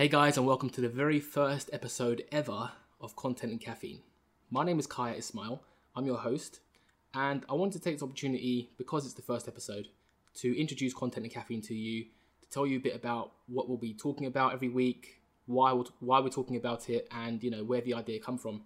Hey 0.00 0.08
guys, 0.08 0.38
and 0.38 0.46
welcome 0.46 0.70
to 0.70 0.80
the 0.80 0.88
very 0.88 1.20
first 1.20 1.68
episode 1.74 2.24
ever 2.32 2.70
of 3.02 3.16
Content 3.16 3.52
and 3.52 3.60
Caffeine. 3.60 4.00
My 4.50 4.64
name 4.64 4.78
is 4.78 4.86
Kaya 4.86 5.16
Ismail. 5.16 5.62
I'm 5.94 6.06
your 6.06 6.16
host, 6.16 6.60
and 7.12 7.44
I 7.50 7.52
wanted 7.52 7.74
to 7.74 7.80
take 7.80 7.96
this 7.96 8.02
opportunity 8.02 8.70
because 8.78 9.04
it's 9.04 9.12
the 9.12 9.20
first 9.20 9.46
episode 9.46 9.88
to 10.36 10.58
introduce 10.58 10.94
Content 10.94 11.24
and 11.24 11.34
Caffeine 11.34 11.60
to 11.60 11.74
you, 11.74 12.06
to 12.40 12.48
tell 12.48 12.66
you 12.66 12.78
a 12.78 12.80
bit 12.80 12.96
about 12.96 13.32
what 13.46 13.68
we'll 13.68 13.76
be 13.76 13.92
talking 13.92 14.26
about 14.26 14.54
every 14.54 14.70
week, 14.70 15.20
why 15.44 15.70
we're, 15.74 15.84
why 15.98 16.18
we're 16.18 16.30
talking 16.30 16.56
about 16.56 16.88
it, 16.88 17.06
and 17.10 17.44
you 17.44 17.50
know 17.50 17.62
where 17.62 17.82
the 17.82 17.92
idea 17.92 18.20
come 18.20 18.38
from. 18.38 18.62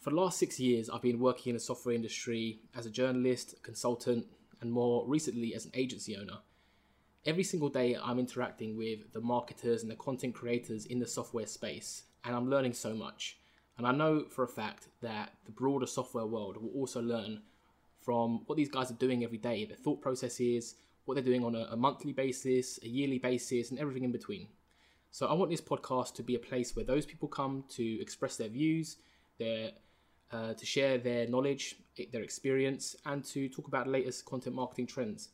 For 0.00 0.10
the 0.10 0.16
last 0.16 0.38
six 0.38 0.60
years, 0.60 0.90
I've 0.90 1.00
been 1.00 1.18
working 1.18 1.52
in 1.52 1.54
the 1.54 1.60
software 1.60 1.94
industry 1.94 2.60
as 2.76 2.84
a 2.84 2.90
journalist, 2.90 3.54
consultant, 3.62 4.26
and 4.60 4.70
more 4.70 5.02
recently 5.08 5.54
as 5.54 5.64
an 5.64 5.70
agency 5.72 6.14
owner 6.14 6.40
every 7.26 7.44
single 7.44 7.68
day 7.68 7.96
I'm 8.02 8.18
interacting 8.18 8.76
with 8.76 9.12
the 9.12 9.20
marketers 9.20 9.82
and 9.82 9.90
the 9.90 9.96
content 9.96 10.34
creators 10.34 10.86
in 10.86 10.98
the 10.98 11.06
software 11.06 11.46
space, 11.46 12.04
and 12.24 12.34
I'm 12.34 12.48
learning 12.48 12.74
so 12.74 12.94
much. 12.94 13.38
And 13.76 13.86
I 13.86 13.92
know 13.92 14.24
for 14.28 14.44
a 14.44 14.48
fact 14.48 14.88
that 15.02 15.32
the 15.44 15.52
broader 15.52 15.86
software 15.86 16.26
world 16.26 16.56
will 16.56 16.70
also 16.70 17.00
learn 17.00 17.42
from 18.02 18.42
what 18.46 18.56
these 18.56 18.70
guys 18.70 18.90
are 18.90 18.94
doing 18.94 19.24
every 19.24 19.38
day, 19.38 19.64
their 19.64 19.76
thought 19.76 20.00
processes, 20.00 20.74
what 21.04 21.14
they're 21.14 21.24
doing 21.24 21.44
on 21.44 21.54
a, 21.54 21.76
monthly 21.76 22.12
basis, 22.12 22.78
a 22.82 22.88
yearly 22.88 23.18
basis, 23.18 23.70
and 23.70 23.78
everything 23.78 24.04
in 24.04 24.12
between. 24.12 24.48
So 25.10 25.26
I 25.26 25.32
want 25.34 25.50
this 25.50 25.60
podcast 25.60 26.14
to 26.14 26.22
be 26.22 26.36
a 26.36 26.38
place 26.38 26.76
where 26.76 26.84
those 26.84 27.04
people 27.04 27.28
come 27.28 27.64
to 27.70 28.00
express 28.00 28.36
their 28.36 28.48
views, 28.48 28.96
their 29.38 29.72
uh, 30.30 30.54
to 30.54 30.64
share 30.64 30.96
their 30.96 31.26
knowledge, 31.26 31.76
their 32.12 32.22
experience, 32.22 32.94
and 33.06 33.24
to 33.24 33.48
talk 33.48 33.66
about 33.66 33.88
latest 33.88 34.24
content 34.24 34.54
marketing 34.54 34.86
trends. 34.86 35.30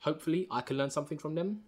Hopefully, 0.00 0.46
I 0.50 0.60
can 0.60 0.76
learn 0.76 0.90
something 0.90 1.18
from 1.18 1.34
them. 1.34 1.60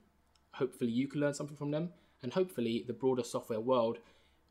Hopefully, 0.54 0.90
you 0.90 1.08
can 1.08 1.20
learn 1.20 1.34
something 1.34 1.56
from 1.56 1.70
them. 1.70 1.90
And 2.22 2.32
hopefully, 2.32 2.84
the 2.86 2.92
broader 2.92 3.24
software 3.24 3.60
world 3.60 3.98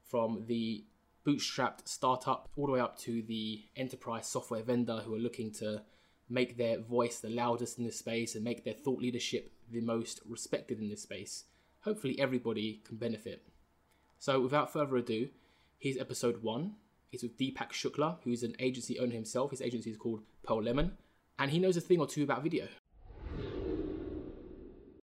from 0.04 0.46
the 0.48 0.84
bootstrapped 1.26 1.88
startup 1.88 2.50
all 2.56 2.66
the 2.66 2.74
way 2.74 2.80
up 2.80 2.98
to 2.98 3.22
the 3.22 3.64
enterprise 3.76 4.28
software 4.28 4.64
vendor 4.64 5.02
who 5.06 5.14
are 5.14 5.20
looking 5.20 5.52
to 5.52 5.82
make 6.30 6.58
their 6.58 6.80
voice 6.80 7.20
the 7.20 7.30
loudest 7.30 7.78
in 7.78 7.84
this 7.84 8.00
space 8.00 8.36
and 8.36 8.44
make 8.44 8.64
their 8.64 8.74
thought 8.74 9.02
leadership 9.02 9.52
the 9.72 9.82
most 9.82 10.22
respected 10.28 10.80
in 10.80 10.90
this 10.90 11.04
space. 11.04 11.46
Hopefully, 11.82 12.20
everybody 12.20 12.82
can 12.86 12.98
benefit. 12.98 13.48
So, 14.18 14.42
without 14.42 14.74
further 14.74 14.98
ado, 14.98 15.30
here's 15.78 15.98
episode 15.98 16.44
one. 16.44 16.76
It's 17.12 17.24
with 17.24 17.38
Deepak 17.38 17.72
Shukla, 17.72 18.18
who's 18.24 18.44
an 18.44 18.56
agency 18.60 19.00
owner 19.00 19.14
himself. 19.14 19.52
His 19.52 19.62
agency 19.62 19.92
is 19.92 19.98
called 19.98 20.22
Pearl 20.44 20.62
Lemon, 20.62 20.98
and 21.40 21.50
he 21.50 21.60
knows 21.60 21.78
a 21.78 21.82
thing 21.82 22.00
or 22.00 22.08
two 22.08 22.24
about 22.24 22.44
video. 22.44 22.68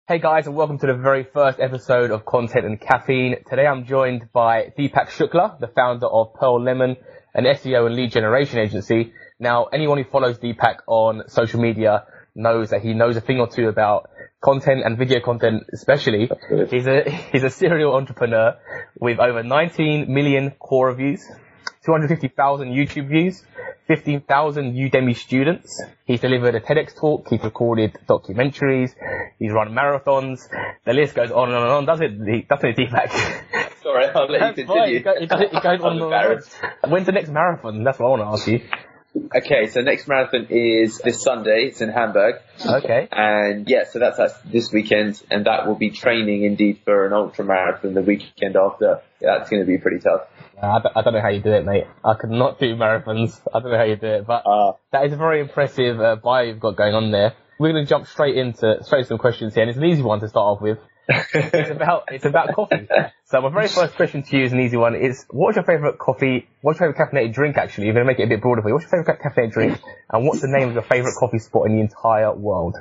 Hey 0.07 0.19
guys, 0.19 0.45
and 0.45 0.55
welcome 0.55 0.77
to 0.77 0.85
the 0.85 0.93
very 0.93 1.23
first 1.23 1.59
episode 1.59 2.11
of 2.11 2.27
Content 2.27 2.63
and 2.63 2.79
Caffeine. 2.79 3.37
Today 3.49 3.65
I'm 3.65 3.87
joined 3.87 4.31
by 4.31 4.71
Deepak 4.77 5.07
Shukla, 5.09 5.59
the 5.59 5.65
founder 5.65 6.05
of 6.05 6.35
Pearl 6.35 6.61
Lemon, 6.61 6.95
an 7.33 7.45
SEO 7.45 7.87
and 7.87 7.95
lead 7.95 8.11
generation 8.11 8.59
agency. 8.59 9.13
Now, 9.39 9.63
anyone 9.63 9.97
who 9.97 10.03
follows 10.03 10.37
Deepak 10.37 10.81
on 10.85 11.23
social 11.27 11.59
media 11.59 12.05
knows 12.35 12.69
that 12.69 12.83
he 12.83 12.93
knows 12.93 13.17
a 13.17 13.21
thing 13.21 13.39
or 13.39 13.47
two 13.47 13.67
about 13.67 14.11
content 14.43 14.83
and 14.85 14.95
video 14.95 15.21
content 15.21 15.63
especially. 15.73 16.29
He's 16.69 16.85
a, 16.85 17.09
he's 17.31 17.43
a 17.43 17.49
serial 17.49 17.95
entrepreneur 17.95 18.59
with 18.99 19.17
over 19.17 19.41
19 19.41 20.13
million 20.13 20.53
Quora 20.61 20.95
views, 20.95 21.25
250,000 21.83 22.69
YouTube 22.69 23.09
views, 23.09 23.43
15,000 23.87 24.73
Udemy 24.73 25.15
students. 25.15 25.81
He's 26.05 26.19
delivered 26.19 26.55
a 26.55 26.59
TEDx 26.59 26.95
talk. 26.95 27.27
He's 27.29 27.43
recorded 27.43 27.97
documentaries. 28.09 28.95
He's 29.37 29.51
run 29.51 29.69
marathons. 29.69 30.41
The 30.85 30.93
list 30.93 31.13
goes 31.15 31.31
on 31.31 31.49
and 31.49 31.57
on, 31.57 31.63
and 31.63 31.71
on, 31.71 31.85
does 31.85 32.01
it? 32.01 32.47
Doesn't 32.47 32.69
it, 32.69 32.77
Deepak? 32.77 33.71
Sorry, 33.83 34.05
I'll 34.07 34.27
let 34.27 34.57
you 34.57 34.65
continue. 34.65 34.97
It 34.97 35.03
goes, 35.03 35.17
it 35.19 35.63
goes 35.63 35.81
on 35.81 36.01
and 36.01 36.01
on. 36.01 36.91
When's 36.91 37.05
the 37.05 37.11
next 37.11 37.29
marathon? 37.29 37.83
That's 37.83 37.99
what 37.99 38.07
I 38.07 38.09
want 38.09 38.21
to 38.21 38.27
ask 38.27 38.47
you. 38.47 38.67
Okay, 39.33 39.67
so 39.67 39.81
next 39.81 40.07
marathon 40.07 40.47
is 40.49 40.97
this 40.97 41.21
Sunday. 41.21 41.67
It's 41.67 41.79
in 41.79 41.89
Hamburg. 41.89 42.35
Okay. 42.65 43.07
And 43.11 43.69
yeah, 43.69 43.85
so 43.89 43.99
that's, 43.99 44.17
that's 44.17 44.37
this 44.41 44.71
weekend, 44.73 45.21
and 45.31 45.45
that 45.45 45.67
will 45.67 45.75
be 45.75 45.91
training 45.91 46.43
indeed 46.43 46.79
for 46.83 47.05
an 47.05 47.13
ultra 47.13 47.45
marathon 47.45 47.93
the 47.93 48.01
weekend 48.01 48.55
after. 48.57 49.01
Yeah, 49.21 49.37
that's 49.37 49.49
going 49.49 49.61
to 49.61 49.67
be 49.67 49.77
pretty 49.77 49.99
tough. 49.99 50.27
I 50.61 50.79
don't, 50.79 50.97
I 50.97 51.01
don't 51.01 51.13
know 51.13 51.21
how 51.21 51.29
you 51.29 51.41
do 51.41 51.51
it, 51.51 51.65
mate. 51.65 51.85
I 52.03 52.13
could 52.13 52.29
not 52.29 52.59
do 52.59 52.75
marathons. 52.75 53.39
I 53.53 53.59
don't 53.59 53.71
know 53.71 53.77
how 53.77 53.83
you 53.83 53.95
do 53.95 54.07
it, 54.07 54.27
but 54.27 54.45
uh, 54.45 54.73
that 54.91 55.05
is 55.05 55.13
a 55.13 55.17
very 55.17 55.41
impressive 55.41 55.99
uh, 55.99 56.15
bio 56.15 56.43
you've 56.43 56.59
got 56.59 56.77
going 56.77 56.93
on 56.93 57.11
there. 57.11 57.33
We're 57.59 57.71
going 57.71 57.85
to 57.85 57.89
jump 57.89 58.07
straight 58.07 58.37
into 58.37 58.83
straight 58.83 58.99
into 58.99 59.09
some 59.09 59.17
questions 59.17 59.53
here, 59.53 59.63
and 59.63 59.69
it's 59.69 59.77
an 59.77 59.85
easy 59.85 60.01
one 60.01 60.19
to 60.19 60.29
start 60.29 60.57
off 60.57 60.61
with. 60.61 60.77
it's 61.09 61.69
about 61.69 62.05
it's 62.11 62.25
about 62.25 62.53
coffee. 62.55 62.87
So 63.25 63.41
my 63.41 63.49
very 63.49 63.67
first 63.67 63.95
question 63.95 64.23
to 64.23 64.37
you 64.37 64.43
is 64.43 64.53
an 64.53 64.59
easy 64.59 64.75
one. 64.75 64.95
Is 64.95 65.25
what's 65.29 65.55
your 65.55 65.65
favourite 65.65 65.99
coffee? 65.99 66.47
What's 66.61 66.79
your 66.79 66.91
favourite 66.91 67.11
caffeinated 67.11 67.33
drink? 67.33 67.57
Actually, 67.57 67.85
you're 67.85 67.93
going 67.93 68.05
to 68.05 68.11
make 68.11 68.19
it 68.19 68.23
a 68.23 68.27
bit 68.27 68.41
broader 68.41 68.61
for 68.61 68.69
you. 68.69 68.75
What's 68.75 68.91
your 68.91 69.03
favourite 69.03 69.21
caffeinated 69.21 69.51
drink? 69.51 69.81
And 70.09 70.25
what's 70.25 70.41
the 70.41 70.47
name 70.47 70.69
of 70.69 70.73
your 70.73 70.83
favourite 70.83 71.15
coffee 71.19 71.39
spot 71.39 71.67
in 71.67 71.75
the 71.75 71.81
entire 71.81 72.33
world? 72.33 72.77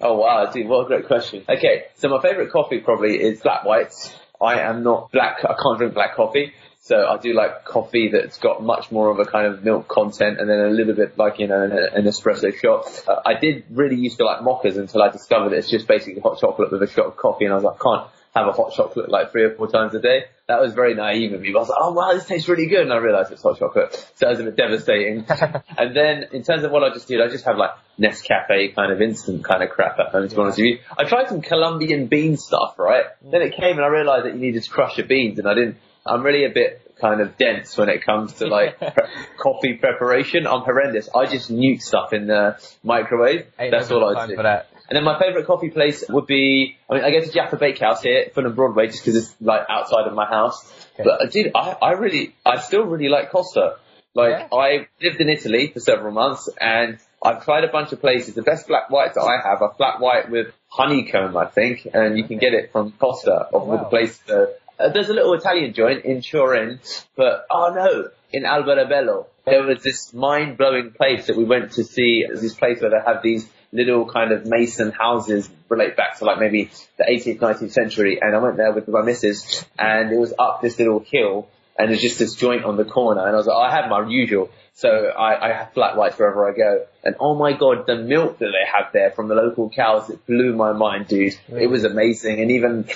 Oh 0.00 0.16
wow, 0.16 0.50
dude, 0.50 0.68
what 0.68 0.84
a 0.84 0.88
great 0.88 1.06
question. 1.06 1.44
Okay, 1.48 1.84
so 1.94 2.08
my 2.08 2.20
favourite 2.20 2.50
coffee 2.50 2.80
probably 2.80 3.22
is 3.22 3.40
black 3.40 3.64
whites. 3.64 4.14
I 4.40 4.60
am 4.60 4.82
not 4.82 5.10
black. 5.12 5.38
I 5.44 5.54
can't 5.54 5.78
drink 5.78 5.94
black 5.94 6.16
coffee. 6.16 6.52
So 6.84 7.06
I 7.06 7.16
do 7.16 7.32
like 7.32 7.64
coffee 7.64 8.10
that's 8.12 8.36
got 8.36 8.62
much 8.62 8.92
more 8.92 9.08
of 9.08 9.18
a 9.18 9.24
kind 9.24 9.46
of 9.46 9.64
milk 9.64 9.88
content 9.88 10.38
and 10.38 10.50
then 10.50 10.60
a 10.60 10.68
little 10.68 10.94
bit 10.94 11.16
like, 11.16 11.38
you 11.38 11.46
know, 11.46 11.62
an, 11.62 11.72
an 11.72 12.04
espresso 12.04 12.54
shot. 12.54 12.84
Uh, 13.08 13.22
I 13.24 13.40
did 13.40 13.64
really 13.70 13.96
used 13.96 14.18
to 14.18 14.26
like 14.26 14.40
mochas 14.40 14.76
until 14.76 15.00
I 15.00 15.08
discovered 15.08 15.54
it's 15.54 15.70
just 15.70 15.88
basically 15.88 16.20
hot 16.20 16.40
chocolate 16.40 16.70
with 16.70 16.82
a 16.82 16.86
shot 16.86 17.06
of 17.06 17.16
coffee 17.16 17.46
and 17.46 17.54
I 17.54 17.56
was 17.56 17.64
like, 17.64 17.80
can't 17.80 18.06
have 18.36 18.48
a 18.48 18.52
hot 18.52 18.74
chocolate 18.74 19.08
like 19.08 19.32
three 19.32 19.44
or 19.44 19.54
four 19.54 19.68
times 19.68 19.94
a 19.94 19.98
day. 19.98 20.24
That 20.46 20.60
was 20.60 20.74
very 20.74 20.92
naive 20.92 21.32
of 21.32 21.40
me. 21.40 21.54
I 21.54 21.58
was 21.58 21.70
like, 21.70 21.78
oh 21.80 21.92
wow, 21.92 22.12
this 22.12 22.26
tastes 22.26 22.50
really 22.50 22.66
good. 22.66 22.82
And 22.82 22.92
I 22.92 22.98
realized 22.98 23.32
it's 23.32 23.40
hot 23.40 23.58
chocolate. 23.58 23.94
So 24.16 24.26
that 24.26 24.28
was 24.28 24.40
a 24.40 24.44
bit 24.44 24.56
devastating. 24.56 25.24
and 25.78 25.96
then 25.96 26.26
in 26.32 26.42
terms 26.42 26.64
of 26.64 26.70
what 26.70 26.84
I 26.84 26.92
just 26.92 27.08
did, 27.08 27.22
I 27.22 27.28
just 27.28 27.46
have 27.46 27.56
like 27.56 27.70
Nescafe 27.98 28.74
kind 28.74 28.92
of 28.92 29.00
instant 29.00 29.42
kind 29.42 29.62
of 29.62 29.70
crap 29.70 29.98
at 30.00 30.08
home, 30.08 30.28
to 30.28 30.34
be 30.34 30.38
honest 30.42 30.58
with 30.58 30.66
you. 30.66 30.78
I 30.98 31.04
tried 31.04 31.28
some 31.28 31.40
Colombian 31.40 32.08
bean 32.08 32.36
stuff, 32.36 32.78
right? 32.78 33.06
Then 33.22 33.40
it 33.40 33.56
came 33.56 33.76
and 33.76 33.86
I 33.86 33.88
realized 33.88 34.26
that 34.26 34.34
you 34.34 34.40
needed 34.40 34.64
to 34.64 34.68
crush 34.68 34.98
your 34.98 35.06
beans 35.06 35.38
and 35.38 35.48
I 35.48 35.54
didn't 35.54 35.78
I'm 36.06 36.22
really 36.22 36.44
a 36.44 36.50
bit 36.50 36.80
kind 37.00 37.20
of 37.20 37.36
dense 37.36 37.76
when 37.76 37.88
it 37.88 38.04
comes 38.04 38.34
to 38.34 38.46
like 38.46 38.78
pre- 38.78 38.90
coffee 39.38 39.74
preparation. 39.74 40.46
I'm 40.46 40.60
horrendous. 40.60 41.08
I 41.14 41.26
just 41.26 41.50
nuke 41.50 41.82
stuff 41.82 42.12
in 42.12 42.26
the 42.26 42.58
microwave. 42.82 43.46
Ain't 43.58 43.70
That's 43.70 43.90
no 43.90 44.02
all 44.02 44.16
I 44.16 44.26
do. 44.26 44.36
for 44.36 44.42
that. 44.42 44.68
And 44.88 44.96
then 44.96 45.04
my 45.04 45.18
favourite 45.18 45.46
coffee 45.46 45.70
place 45.70 46.04
would 46.10 46.26
be, 46.26 46.76
I 46.90 46.94
mean, 46.94 47.04
I 47.04 47.10
guess 47.10 47.30
Jaffa 47.32 47.56
Bakehouse 47.56 48.02
here, 48.02 48.26
Fulham 48.34 48.54
Broadway, 48.54 48.86
just 48.88 49.02
because 49.02 49.16
it's 49.16 49.34
like 49.40 49.62
outside 49.68 50.06
of 50.06 50.12
my 50.14 50.26
house. 50.26 50.62
Okay. 50.94 51.04
But 51.04 51.22
uh, 51.22 51.26
dude, 51.30 51.52
I, 51.54 51.76
I 51.80 51.92
really, 51.92 52.34
I 52.44 52.58
still 52.60 52.84
really 52.84 53.08
like 53.08 53.30
Costa. 53.30 53.76
Like, 54.14 54.30
Yeah. 54.30 54.56
I 54.56 54.86
lived 55.02 55.20
in 55.20 55.28
Italy 55.30 55.70
for 55.72 55.80
several 55.80 56.12
months 56.12 56.50
and 56.60 56.98
I've 57.24 57.42
tried 57.44 57.64
a 57.64 57.68
bunch 57.68 57.92
of 57.92 58.00
places. 58.00 58.34
The 58.34 58.42
best 58.42 58.66
flat 58.66 58.90
whites 58.90 59.14
that 59.14 59.22
I 59.22 59.48
have 59.48 59.62
are 59.62 59.72
flat 59.74 60.00
white 60.00 60.30
with 60.30 60.52
honeycomb, 60.68 61.34
I 61.36 61.46
think, 61.46 61.88
and 61.92 62.18
you 62.18 62.24
can 62.24 62.38
get 62.38 62.52
it 62.52 62.70
from 62.70 62.92
Costa, 62.92 63.48
or 63.50 63.60
with 63.60 63.68
wow. 63.68 63.84
the 63.84 63.88
place, 63.88 64.20
uh, 64.28 64.46
uh, 64.78 64.88
there's 64.88 65.08
a 65.08 65.14
little 65.14 65.34
Italian 65.34 65.72
joint 65.72 66.04
in 66.04 66.20
Turin, 66.20 66.80
but 67.16 67.46
oh 67.50 67.72
no, 67.74 68.08
in 68.32 68.42
Alberobello. 68.42 69.26
There 69.46 69.62
was 69.62 69.82
this 69.82 70.14
mind-blowing 70.14 70.92
place 70.92 71.26
that 71.26 71.36
we 71.36 71.44
went 71.44 71.72
to 71.72 71.84
see. 71.84 72.24
This 72.28 72.54
place 72.54 72.80
where 72.80 72.90
they 72.90 72.96
have 73.04 73.22
these 73.22 73.46
little 73.72 74.06
kind 74.06 74.32
of 74.32 74.46
mason 74.46 74.92
houses 74.92 75.50
relate 75.68 75.96
back 75.96 76.18
to 76.18 76.24
like 76.24 76.38
maybe 76.38 76.70
the 76.96 77.04
18th, 77.04 77.38
19th 77.38 77.72
century. 77.72 78.20
And 78.22 78.34
I 78.34 78.38
went 78.38 78.56
there 78.56 78.72
with 78.72 78.88
my 78.88 79.02
missus 79.02 79.64
and 79.78 80.12
it 80.12 80.18
was 80.18 80.32
up 80.38 80.62
this 80.62 80.78
little 80.78 81.00
hill 81.00 81.48
and 81.78 81.90
there's 81.90 82.00
just 82.00 82.18
this 82.18 82.34
joint 82.36 82.64
on 82.64 82.76
the 82.76 82.84
corner. 82.84 83.20
And 83.20 83.30
I 83.30 83.36
was 83.36 83.46
like, 83.46 83.56
I 83.56 83.76
have 83.76 83.90
my 83.90 84.08
usual. 84.08 84.50
So 84.74 84.88
I, 84.88 85.50
I 85.50 85.52
have 85.52 85.72
flat 85.72 85.96
whites 85.96 86.18
wherever 86.18 86.48
I 86.48 86.56
go. 86.56 86.86
And 87.02 87.16
oh 87.20 87.34
my 87.34 87.52
god, 87.52 87.86
the 87.86 87.96
milk 87.96 88.38
that 88.38 88.46
they 88.46 88.66
have 88.72 88.92
there 88.92 89.10
from 89.10 89.28
the 89.28 89.34
local 89.34 89.70
cows, 89.70 90.08
it 90.08 90.24
blew 90.26 90.54
my 90.54 90.72
mind, 90.72 91.08
dude. 91.08 91.34
It 91.48 91.68
was 91.68 91.84
amazing. 91.84 92.40
And 92.40 92.52
even 92.52 92.86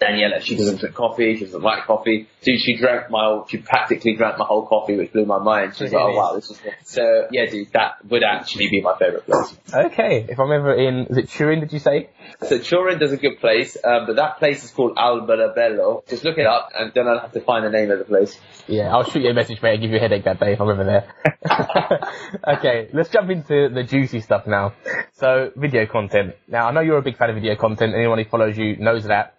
Daniela, 0.00 0.40
she 0.40 0.56
doesn't 0.56 0.78
drink 0.78 0.94
coffee, 0.94 1.36
she 1.36 1.44
doesn't 1.44 1.62
like 1.62 1.84
coffee. 1.84 2.28
Dude, 2.42 2.60
she 2.60 2.76
drank 2.76 3.10
my 3.10 3.24
whole, 3.24 3.46
she 3.48 3.58
practically 3.58 4.14
drank 4.14 4.38
my 4.38 4.44
whole 4.44 4.66
coffee, 4.66 4.96
which 4.96 5.12
blew 5.12 5.24
my 5.24 5.38
mind. 5.38 5.74
She 5.76 5.84
was 5.84 5.92
like, 5.92 6.02
oh 6.02 6.14
wow, 6.14 6.34
this 6.34 6.50
is, 6.50 6.60
so 6.84 7.28
yeah, 7.30 7.46
dude, 7.46 7.72
that 7.72 8.04
would 8.08 8.22
actually 8.22 8.68
be 8.68 8.82
my 8.82 8.96
favourite 8.98 9.24
place. 9.26 9.56
Okay, 9.72 10.26
if 10.28 10.38
I'm 10.38 10.52
ever 10.52 10.74
in, 10.74 11.06
is 11.06 11.16
it 11.16 11.30
Turin? 11.30 11.60
Did 11.60 11.72
you 11.72 11.78
say? 11.78 12.10
So 12.46 12.58
Turin 12.58 12.98
does 12.98 13.12
a 13.12 13.16
good 13.16 13.40
place, 13.40 13.76
um, 13.82 14.06
but 14.06 14.16
that 14.16 14.38
place 14.38 14.64
is 14.64 14.70
called 14.70 14.96
Alberobello. 14.96 16.06
Just 16.08 16.24
look 16.24 16.36
it 16.36 16.46
up, 16.46 16.70
and 16.74 16.92
then 16.94 17.08
I'll 17.08 17.20
have 17.20 17.32
to 17.32 17.40
find 17.40 17.64
the 17.64 17.70
name 17.70 17.90
of 17.90 17.98
the 17.98 18.04
place. 18.04 18.38
Yeah, 18.66 18.94
I'll 18.94 19.04
shoot 19.04 19.22
you 19.22 19.30
a 19.30 19.34
message, 19.34 19.62
mate, 19.62 19.74
and 19.74 19.82
give 19.82 19.90
you 19.90 19.96
a 19.96 20.00
headache 20.00 20.24
that 20.24 20.40
day 20.40 20.52
if 20.52 20.60
I'm 20.60 20.68
ever 20.68 20.84
there. 20.84 21.14
okay, 22.58 22.90
let's 22.92 23.08
jump 23.08 23.30
into 23.30 23.70
the 23.72 23.82
juicy 23.82 24.20
stuff 24.20 24.46
now. 24.46 24.74
So, 25.14 25.52
video 25.56 25.86
content. 25.86 26.34
Now, 26.48 26.66
I 26.68 26.72
know 26.72 26.80
you're 26.80 26.98
a 26.98 27.02
big 27.02 27.16
fan 27.16 27.30
of 27.30 27.36
video 27.36 27.56
content. 27.56 27.94
Anyone 27.94 28.18
who 28.18 28.24
follows 28.24 28.58
you 28.58 28.76
knows 28.76 29.04
that. 29.04 29.35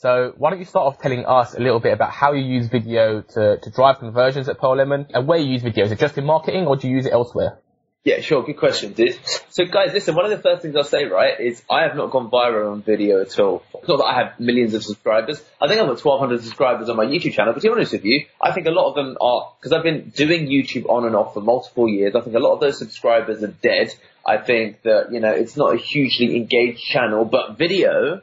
So, 0.00 0.32
why 0.36 0.50
don't 0.50 0.60
you 0.60 0.64
start 0.64 0.86
off 0.86 1.02
telling 1.02 1.26
us 1.26 1.54
a 1.54 1.58
little 1.58 1.80
bit 1.80 1.92
about 1.92 2.12
how 2.12 2.32
you 2.32 2.44
use 2.44 2.68
video 2.68 3.20
to, 3.20 3.58
to 3.58 3.70
drive 3.70 3.98
conversions 3.98 4.48
at 4.48 4.60
Pearl 4.60 4.76
Lemon 4.76 5.08
and 5.12 5.26
where 5.26 5.38
you 5.38 5.50
use 5.50 5.62
video? 5.62 5.86
Is 5.86 5.90
it 5.90 5.98
just 5.98 6.16
in 6.16 6.24
marketing 6.24 6.68
or 6.68 6.76
do 6.76 6.86
you 6.86 6.94
use 6.94 7.06
it 7.06 7.12
elsewhere? 7.12 7.58
Yeah, 8.04 8.20
sure. 8.20 8.44
Good 8.44 8.58
question, 8.58 8.92
dude. 8.92 9.18
So, 9.50 9.64
guys, 9.64 9.92
listen. 9.92 10.14
One 10.14 10.24
of 10.24 10.30
the 10.30 10.38
first 10.38 10.62
things 10.62 10.76
I'll 10.76 10.84
say, 10.84 11.06
right, 11.06 11.40
is 11.40 11.60
I 11.68 11.82
have 11.82 11.96
not 11.96 12.12
gone 12.12 12.30
viral 12.30 12.70
on 12.70 12.82
video 12.82 13.20
at 13.22 13.36
all. 13.40 13.64
It's 13.74 13.88
not 13.88 13.96
that 13.96 14.04
I 14.04 14.22
have 14.22 14.38
millions 14.38 14.72
of 14.74 14.84
subscribers. 14.84 15.42
I 15.60 15.66
think 15.66 15.80
I've 15.80 15.88
got 15.88 16.04
1,200 16.04 16.44
subscribers 16.44 16.88
on 16.88 16.96
my 16.96 17.04
YouTube 17.04 17.32
channel. 17.32 17.52
But 17.52 17.62
to 17.62 17.66
be 17.66 17.72
honest 17.72 17.90
with 17.90 18.04
you, 18.04 18.24
I 18.40 18.52
think 18.52 18.68
a 18.68 18.70
lot 18.70 18.90
of 18.90 18.94
them 18.94 19.16
are 19.20 19.52
because 19.58 19.72
I've 19.72 19.82
been 19.82 20.10
doing 20.10 20.46
YouTube 20.46 20.88
on 20.88 21.06
and 21.06 21.16
off 21.16 21.34
for 21.34 21.40
multiple 21.40 21.88
years. 21.88 22.14
I 22.14 22.20
think 22.20 22.36
a 22.36 22.38
lot 22.38 22.54
of 22.54 22.60
those 22.60 22.78
subscribers 22.78 23.42
are 23.42 23.48
dead. 23.48 23.92
I 24.24 24.36
think 24.36 24.82
that 24.82 25.10
you 25.10 25.18
know 25.18 25.32
it's 25.32 25.56
not 25.56 25.74
a 25.74 25.76
hugely 25.76 26.36
engaged 26.36 26.80
channel, 26.80 27.24
but 27.24 27.58
video 27.58 28.22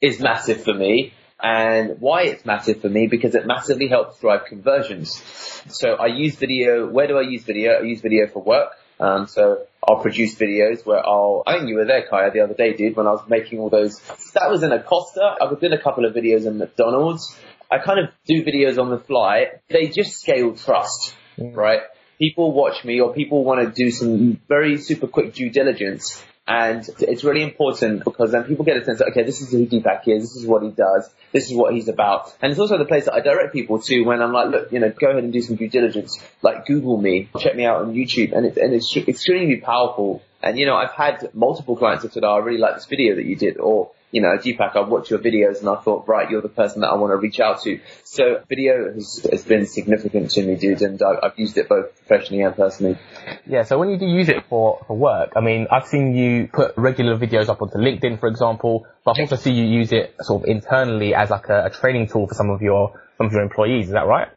is 0.00 0.20
massive 0.20 0.62
for 0.62 0.74
me. 0.74 1.12
And 1.42 2.00
why 2.00 2.22
it's 2.22 2.46
massive 2.46 2.80
for 2.80 2.88
me? 2.88 3.08
Because 3.08 3.34
it 3.34 3.46
massively 3.46 3.88
helps 3.88 4.20
drive 4.20 4.46
conversions. 4.46 5.22
So 5.68 5.94
I 5.94 6.06
use 6.06 6.36
video. 6.36 6.88
Where 6.88 7.06
do 7.06 7.18
I 7.18 7.22
use 7.22 7.44
video? 7.44 7.72
I 7.72 7.82
use 7.82 8.00
video 8.00 8.26
for 8.26 8.42
work. 8.42 8.70
Um, 8.98 9.26
so 9.26 9.66
I'll 9.86 10.00
produce 10.00 10.34
videos 10.36 10.86
where 10.86 11.06
I'll, 11.06 11.42
I 11.46 11.58
think 11.58 11.68
you 11.68 11.76
were 11.76 11.84
there, 11.84 12.06
Kaya, 12.08 12.30
the 12.30 12.40
other 12.40 12.54
day, 12.54 12.72
dude, 12.72 12.96
when 12.96 13.06
I 13.06 13.10
was 13.10 13.28
making 13.28 13.58
all 13.58 13.68
those, 13.68 14.00
that 14.32 14.50
was 14.50 14.62
in 14.62 14.72
a 14.72 14.82
Costa. 14.82 15.36
I 15.40 15.54
did 15.60 15.74
a 15.74 15.82
couple 15.82 16.06
of 16.06 16.14
videos 16.14 16.46
in 16.46 16.56
McDonald's. 16.56 17.36
I 17.70 17.78
kind 17.78 17.98
of 17.98 18.06
do 18.26 18.42
videos 18.42 18.78
on 18.78 18.90
the 18.90 18.98
fly. 18.98 19.46
They 19.68 19.88
just 19.88 20.18
scale 20.18 20.56
trust, 20.56 21.14
mm. 21.38 21.54
right? 21.54 21.80
People 22.18 22.52
watch 22.52 22.84
me 22.84 23.00
or 23.00 23.12
people 23.12 23.44
want 23.44 23.60
to 23.60 23.70
do 23.70 23.90
some 23.90 24.40
very 24.48 24.78
super 24.78 25.06
quick 25.06 25.34
due 25.34 25.50
diligence 25.50 26.22
and 26.48 26.88
it's 27.00 27.24
really 27.24 27.42
important 27.42 28.04
because 28.04 28.30
then 28.30 28.44
people 28.44 28.64
get 28.64 28.76
a 28.76 28.84
sense 28.84 29.00
that, 29.00 29.08
okay, 29.08 29.24
this 29.24 29.40
is 29.40 29.50
who 29.50 29.66
Deepak 29.66 30.06
is, 30.06 30.22
this 30.22 30.36
is 30.36 30.46
what 30.46 30.62
he 30.62 30.70
does, 30.70 31.10
this 31.32 31.50
is 31.50 31.56
what 31.56 31.74
he's 31.74 31.88
about. 31.88 32.32
And 32.40 32.52
it's 32.52 32.60
also 32.60 32.78
the 32.78 32.84
place 32.84 33.06
that 33.06 33.14
I 33.14 33.20
direct 33.20 33.52
people 33.52 33.80
to 33.82 34.02
when 34.02 34.22
I'm 34.22 34.32
like, 34.32 34.50
look, 34.50 34.72
you 34.72 34.78
know, 34.78 34.90
go 34.90 35.08
ahead 35.08 35.24
and 35.24 35.32
do 35.32 35.42
some 35.42 35.56
due 35.56 35.68
diligence. 35.68 36.22
Like 36.42 36.66
Google 36.66 36.98
me, 36.98 37.28
check 37.38 37.56
me 37.56 37.64
out 37.64 37.82
on 37.82 37.94
YouTube. 37.94 38.32
And 38.32 38.46
it's, 38.46 38.58
and 38.58 38.72
it's 38.72 38.96
extremely 38.96 39.56
powerful. 39.56 40.22
And, 40.42 40.58
you 40.58 40.66
know, 40.66 40.76
I've 40.76 40.92
had 40.92 41.34
multiple 41.34 41.76
clients 41.76 42.02
that 42.04 42.12
said, 42.12 42.24
oh, 42.24 42.34
I 42.34 42.38
really 42.38 42.58
like 42.58 42.74
this 42.74 42.86
video 42.86 43.16
that 43.16 43.24
you 43.24 43.36
did, 43.36 43.58
or 43.58 43.90
you 44.16 44.22
know, 44.22 44.36
Deepak, 44.38 44.76
I've 44.76 44.88
watched 44.88 45.10
your 45.10 45.18
videos 45.18 45.60
and 45.60 45.68
I 45.68 45.76
thought, 45.76 46.06
right, 46.06 46.30
you're 46.30 46.40
the 46.40 46.48
person 46.48 46.80
that 46.80 46.88
I 46.88 46.94
want 46.94 47.10
to 47.10 47.16
reach 47.16 47.40
out 47.40 47.62
to. 47.62 47.80
So 48.04 48.40
video 48.48 48.92
has, 48.94 49.26
has 49.30 49.44
been 49.44 49.66
significant 49.66 50.30
to 50.32 50.42
me, 50.42 50.56
dude, 50.56 50.80
and 50.82 51.02
I, 51.02 51.16
I've 51.24 51.38
used 51.38 51.58
it 51.58 51.68
both 51.68 51.94
professionally 52.06 52.42
and 52.42 52.56
personally. 52.56 52.98
Yeah, 53.46 53.64
so 53.64 53.78
when 53.78 53.90
you 53.90 53.98
do 53.98 54.06
use 54.06 54.28
it 54.28 54.44
for, 54.48 54.82
for 54.86 54.96
work, 54.96 55.32
I 55.36 55.40
mean, 55.40 55.66
I've 55.70 55.86
seen 55.86 56.14
you 56.14 56.48
put 56.52 56.74
regular 56.76 57.18
videos 57.18 57.48
up 57.48 57.60
onto 57.60 57.78
LinkedIn, 57.78 58.20
for 58.20 58.28
example, 58.28 58.86
but 59.04 59.12
I've 59.12 59.20
also 59.20 59.36
seen 59.36 59.56
you 59.56 59.64
use 59.64 59.92
it 59.92 60.14
sort 60.20 60.44
of 60.44 60.48
internally 60.48 61.14
as 61.14 61.30
like 61.30 61.48
a, 61.48 61.66
a 61.66 61.70
training 61.70 62.06
tool 62.06 62.28
for 62.28 62.34
some 62.34 62.50
of 62.50 62.62
your, 62.62 62.98
some 63.18 63.26
of 63.26 63.32
your 63.32 63.42
employees. 63.42 63.86
Is 63.86 63.92
that 63.92 64.06
right? 64.06 64.28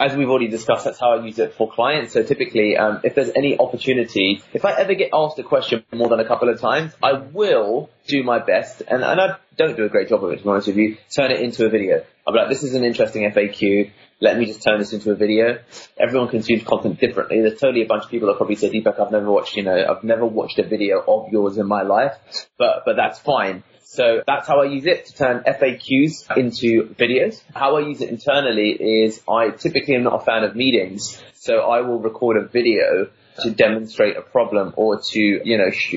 As 0.00 0.16
we've 0.16 0.30
already 0.30 0.48
discussed, 0.48 0.86
that's 0.86 0.98
how 0.98 1.12
I 1.12 1.22
use 1.24 1.38
it 1.38 1.52
for 1.52 1.70
clients. 1.70 2.14
So 2.14 2.22
typically, 2.22 2.76
um, 2.78 3.00
if 3.04 3.14
there's 3.14 3.30
any 3.36 3.58
opportunity, 3.58 4.42
if 4.54 4.64
I 4.64 4.72
ever 4.72 4.94
get 4.94 5.10
asked 5.12 5.38
a 5.38 5.42
question 5.42 5.84
more 5.92 6.08
than 6.08 6.20
a 6.20 6.26
couple 6.26 6.48
of 6.48 6.58
times, 6.58 6.92
I 7.02 7.12
will 7.12 7.90
do 8.06 8.22
my 8.22 8.38
best, 8.38 8.80
and, 8.88 9.04
and 9.04 9.20
I 9.20 9.36
don't 9.58 9.76
do 9.76 9.84
a 9.84 9.90
great 9.90 10.08
job 10.08 10.24
of 10.24 10.32
it, 10.32 10.38
to 10.38 10.42
be 10.42 10.48
honest 10.48 10.68
with 10.68 10.78
you, 10.78 10.96
turn 11.14 11.30
it 11.30 11.40
into 11.42 11.66
a 11.66 11.68
video. 11.68 12.02
I'll 12.26 12.32
be 12.32 12.38
like, 12.38 12.48
this 12.48 12.62
is 12.62 12.74
an 12.74 12.82
interesting 12.82 13.30
FAQ. 13.30 13.90
Let 14.22 14.38
me 14.38 14.46
just 14.46 14.62
turn 14.62 14.78
this 14.78 14.94
into 14.94 15.10
a 15.10 15.14
video. 15.14 15.58
Everyone 15.98 16.28
consumes 16.28 16.62
content 16.64 16.98
differently. 16.98 17.42
There's 17.42 17.60
totally 17.60 17.82
a 17.82 17.86
bunch 17.86 18.04
of 18.04 18.10
people 18.10 18.28
that 18.28 18.38
probably 18.38 18.56
say, 18.56 18.70
Deepak, 18.70 18.98
I've 18.98 19.12
never 19.12 19.30
watched, 19.30 19.56
you 19.56 19.64
know, 19.64 19.84
I've 19.86 20.04
never 20.04 20.24
watched 20.24 20.58
a 20.58 20.66
video 20.66 21.02
of 21.06 21.30
yours 21.30 21.58
in 21.58 21.66
my 21.66 21.82
life, 21.82 22.16
but, 22.56 22.84
but 22.86 22.96
that's 22.96 23.18
fine. 23.18 23.64
So 23.92 24.22
that's 24.24 24.46
how 24.46 24.60
I 24.60 24.66
use 24.66 24.86
it 24.86 25.06
to 25.06 25.14
turn 25.14 25.42
FAQs 25.42 26.36
into 26.36 26.94
videos. 26.94 27.42
How 27.52 27.76
I 27.76 27.80
use 27.80 28.00
it 28.00 28.08
internally 28.08 28.70
is 28.70 29.20
I 29.28 29.50
typically 29.50 29.96
am 29.96 30.04
not 30.04 30.22
a 30.22 30.24
fan 30.24 30.44
of 30.44 30.54
meetings. 30.54 31.20
So 31.34 31.58
I 31.62 31.80
will 31.80 31.98
record 31.98 32.36
a 32.36 32.46
video 32.46 33.10
to 33.42 33.50
demonstrate 33.50 34.16
a 34.16 34.22
problem 34.22 34.74
or 34.76 35.00
to, 35.00 35.20
you 35.20 35.58
know, 35.58 35.70
sh- 35.72 35.96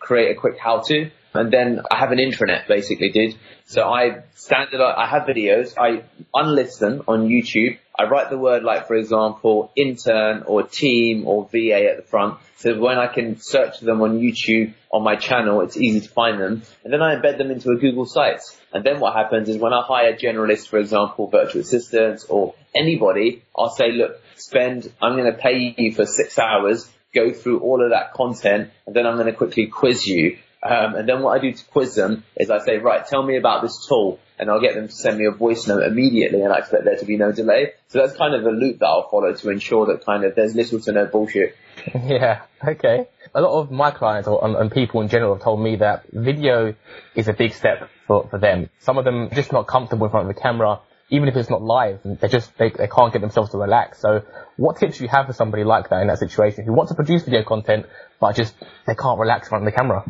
create 0.00 0.36
a 0.36 0.40
quick 0.40 0.58
how 0.58 0.80
to. 0.80 1.12
And 1.32 1.52
then 1.52 1.82
I 1.88 1.98
have 2.00 2.10
an 2.10 2.18
intranet 2.18 2.66
basically, 2.66 3.10
dude. 3.10 3.36
So 3.64 3.88
I 3.88 4.24
standard, 4.34 4.80
I 4.80 5.06
have 5.06 5.22
videos, 5.22 5.78
I 5.78 6.02
unlist 6.34 6.80
them 6.80 7.04
on 7.06 7.28
YouTube. 7.28 7.78
I 8.00 8.08
write 8.08 8.30
the 8.30 8.38
word 8.38 8.62
like, 8.62 8.86
for 8.86 8.96
example, 8.96 9.70
intern 9.76 10.44
or 10.46 10.62
team 10.62 11.26
or 11.26 11.46
VA 11.52 11.90
at 11.90 11.96
the 11.98 12.02
front. 12.02 12.38
So 12.56 12.78
when 12.78 12.96
I 12.96 13.08
can 13.08 13.38
search 13.38 13.80
them 13.80 14.00
on 14.00 14.20
YouTube 14.20 14.72
on 14.90 15.02
my 15.02 15.16
channel, 15.16 15.60
it's 15.60 15.76
easy 15.76 16.00
to 16.00 16.08
find 16.08 16.40
them. 16.40 16.62
And 16.82 16.90
then 16.90 17.02
I 17.02 17.14
embed 17.16 17.36
them 17.36 17.50
into 17.50 17.68
a 17.68 17.76
Google 17.76 18.06
Sites. 18.06 18.58
And 18.72 18.84
then 18.84 19.00
what 19.00 19.14
happens 19.14 19.50
is 19.50 19.58
when 19.58 19.74
I 19.74 19.82
hire 19.82 20.16
generalists, 20.16 20.66
for 20.66 20.78
example, 20.78 21.26
virtual 21.26 21.60
assistants 21.60 22.24
or 22.24 22.54
anybody, 22.74 23.42
I'll 23.54 23.68
say, 23.68 23.92
look, 23.92 24.18
spend, 24.36 24.90
I'm 25.02 25.12
going 25.18 25.30
to 25.30 25.38
pay 25.38 25.74
you 25.76 25.92
for 25.92 26.06
six 26.06 26.38
hours, 26.38 26.90
go 27.14 27.34
through 27.34 27.60
all 27.60 27.84
of 27.84 27.90
that 27.90 28.14
content, 28.14 28.70
and 28.86 28.96
then 28.96 29.06
I'm 29.06 29.16
going 29.16 29.26
to 29.26 29.34
quickly 29.34 29.66
quiz 29.66 30.06
you 30.06 30.38
um, 30.62 30.94
and 30.94 31.08
then 31.08 31.22
what 31.22 31.38
I 31.38 31.40
do 31.40 31.52
to 31.52 31.64
quiz 31.66 31.94
them 31.94 32.24
is 32.36 32.50
I 32.50 32.58
say, 32.64 32.78
right, 32.78 33.06
tell 33.06 33.22
me 33.22 33.36
about 33.36 33.62
this 33.62 33.86
tool, 33.86 34.20
and 34.38 34.50
I'll 34.50 34.60
get 34.60 34.74
them 34.74 34.88
to 34.88 34.94
send 34.94 35.18
me 35.18 35.24
a 35.24 35.30
voice 35.30 35.66
note 35.66 35.82
immediately, 35.82 36.42
and 36.42 36.52
I 36.52 36.58
expect 36.58 36.84
there 36.84 36.96
to 36.96 37.04
be 37.06 37.16
no 37.16 37.32
delay. 37.32 37.72
So 37.88 37.98
that's 37.98 38.16
kind 38.16 38.34
of 38.34 38.44
the 38.44 38.50
loop 38.50 38.78
that 38.80 38.86
I'll 38.86 39.08
follow 39.08 39.32
to 39.32 39.50
ensure 39.50 39.86
that 39.86 40.04
kind 40.04 40.24
of 40.24 40.34
there's 40.34 40.54
little 40.54 40.80
to 40.80 40.92
no 40.92 41.06
bullshit. 41.06 41.56
Yeah. 41.94 42.42
Okay. 42.62 43.06
A 43.34 43.40
lot 43.40 43.58
of 43.58 43.70
my 43.70 43.90
clients 43.90 44.28
or, 44.28 44.44
and, 44.44 44.54
and 44.54 44.70
people 44.70 45.00
in 45.00 45.08
general 45.08 45.34
have 45.34 45.42
told 45.42 45.62
me 45.62 45.76
that 45.76 46.04
video 46.12 46.74
is 47.14 47.26
a 47.28 47.32
big 47.32 47.54
step 47.54 47.88
for, 48.06 48.28
for 48.28 48.38
them. 48.38 48.68
Some 48.80 48.98
of 48.98 49.06
them 49.06 49.28
are 49.28 49.34
just 49.34 49.50
not 49.50 49.66
comfortable 49.66 50.04
in 50.04 50.10
front 50.10 50.28
of 50.28 50.34
the 50.34 50.40
camera 50.40 50.80
even 51.10 51.28
if 51.28 51.36
it's 51.36 51.50
not 51.50 51.60
live, 51.60 52.00
they 52.04 52.28
just 52.28 52.56
they, 52.56 52.70
they 52.70 52.86
can't 52.86 53.12
get 53.12 53.20
themselves 53.20 53.50
to 53.50 53.58
relax. 53.58 53.98
So, 53.98 54.22
what 54.56 54.78
tips 54.78 54.98
do 54.98 55.04
you 55.04 55.08
have 55.08 55.26
for 55.26 55.32
somebody 55.32 55.64
like 55.64 55.90
that 55.90 56.02
in 56.02 56.06
that 56.06 56.18
situation 56.18 56.64
who 56.64 56.72
wants 56.72 56.92
to 56.92 56.96
produce 56.96 57.24
video 57.24 57.42
content 57.42 57.86
but 58.20 58.36
just 58.36 58.54
they 58.86 58.94
can't 58.94 59.18
relax 59.18 59.46
in 59.46 59.50
front 59.50 59.66
of 59.66 59.72
the 59.72 59.76
camera? 59.76 60.04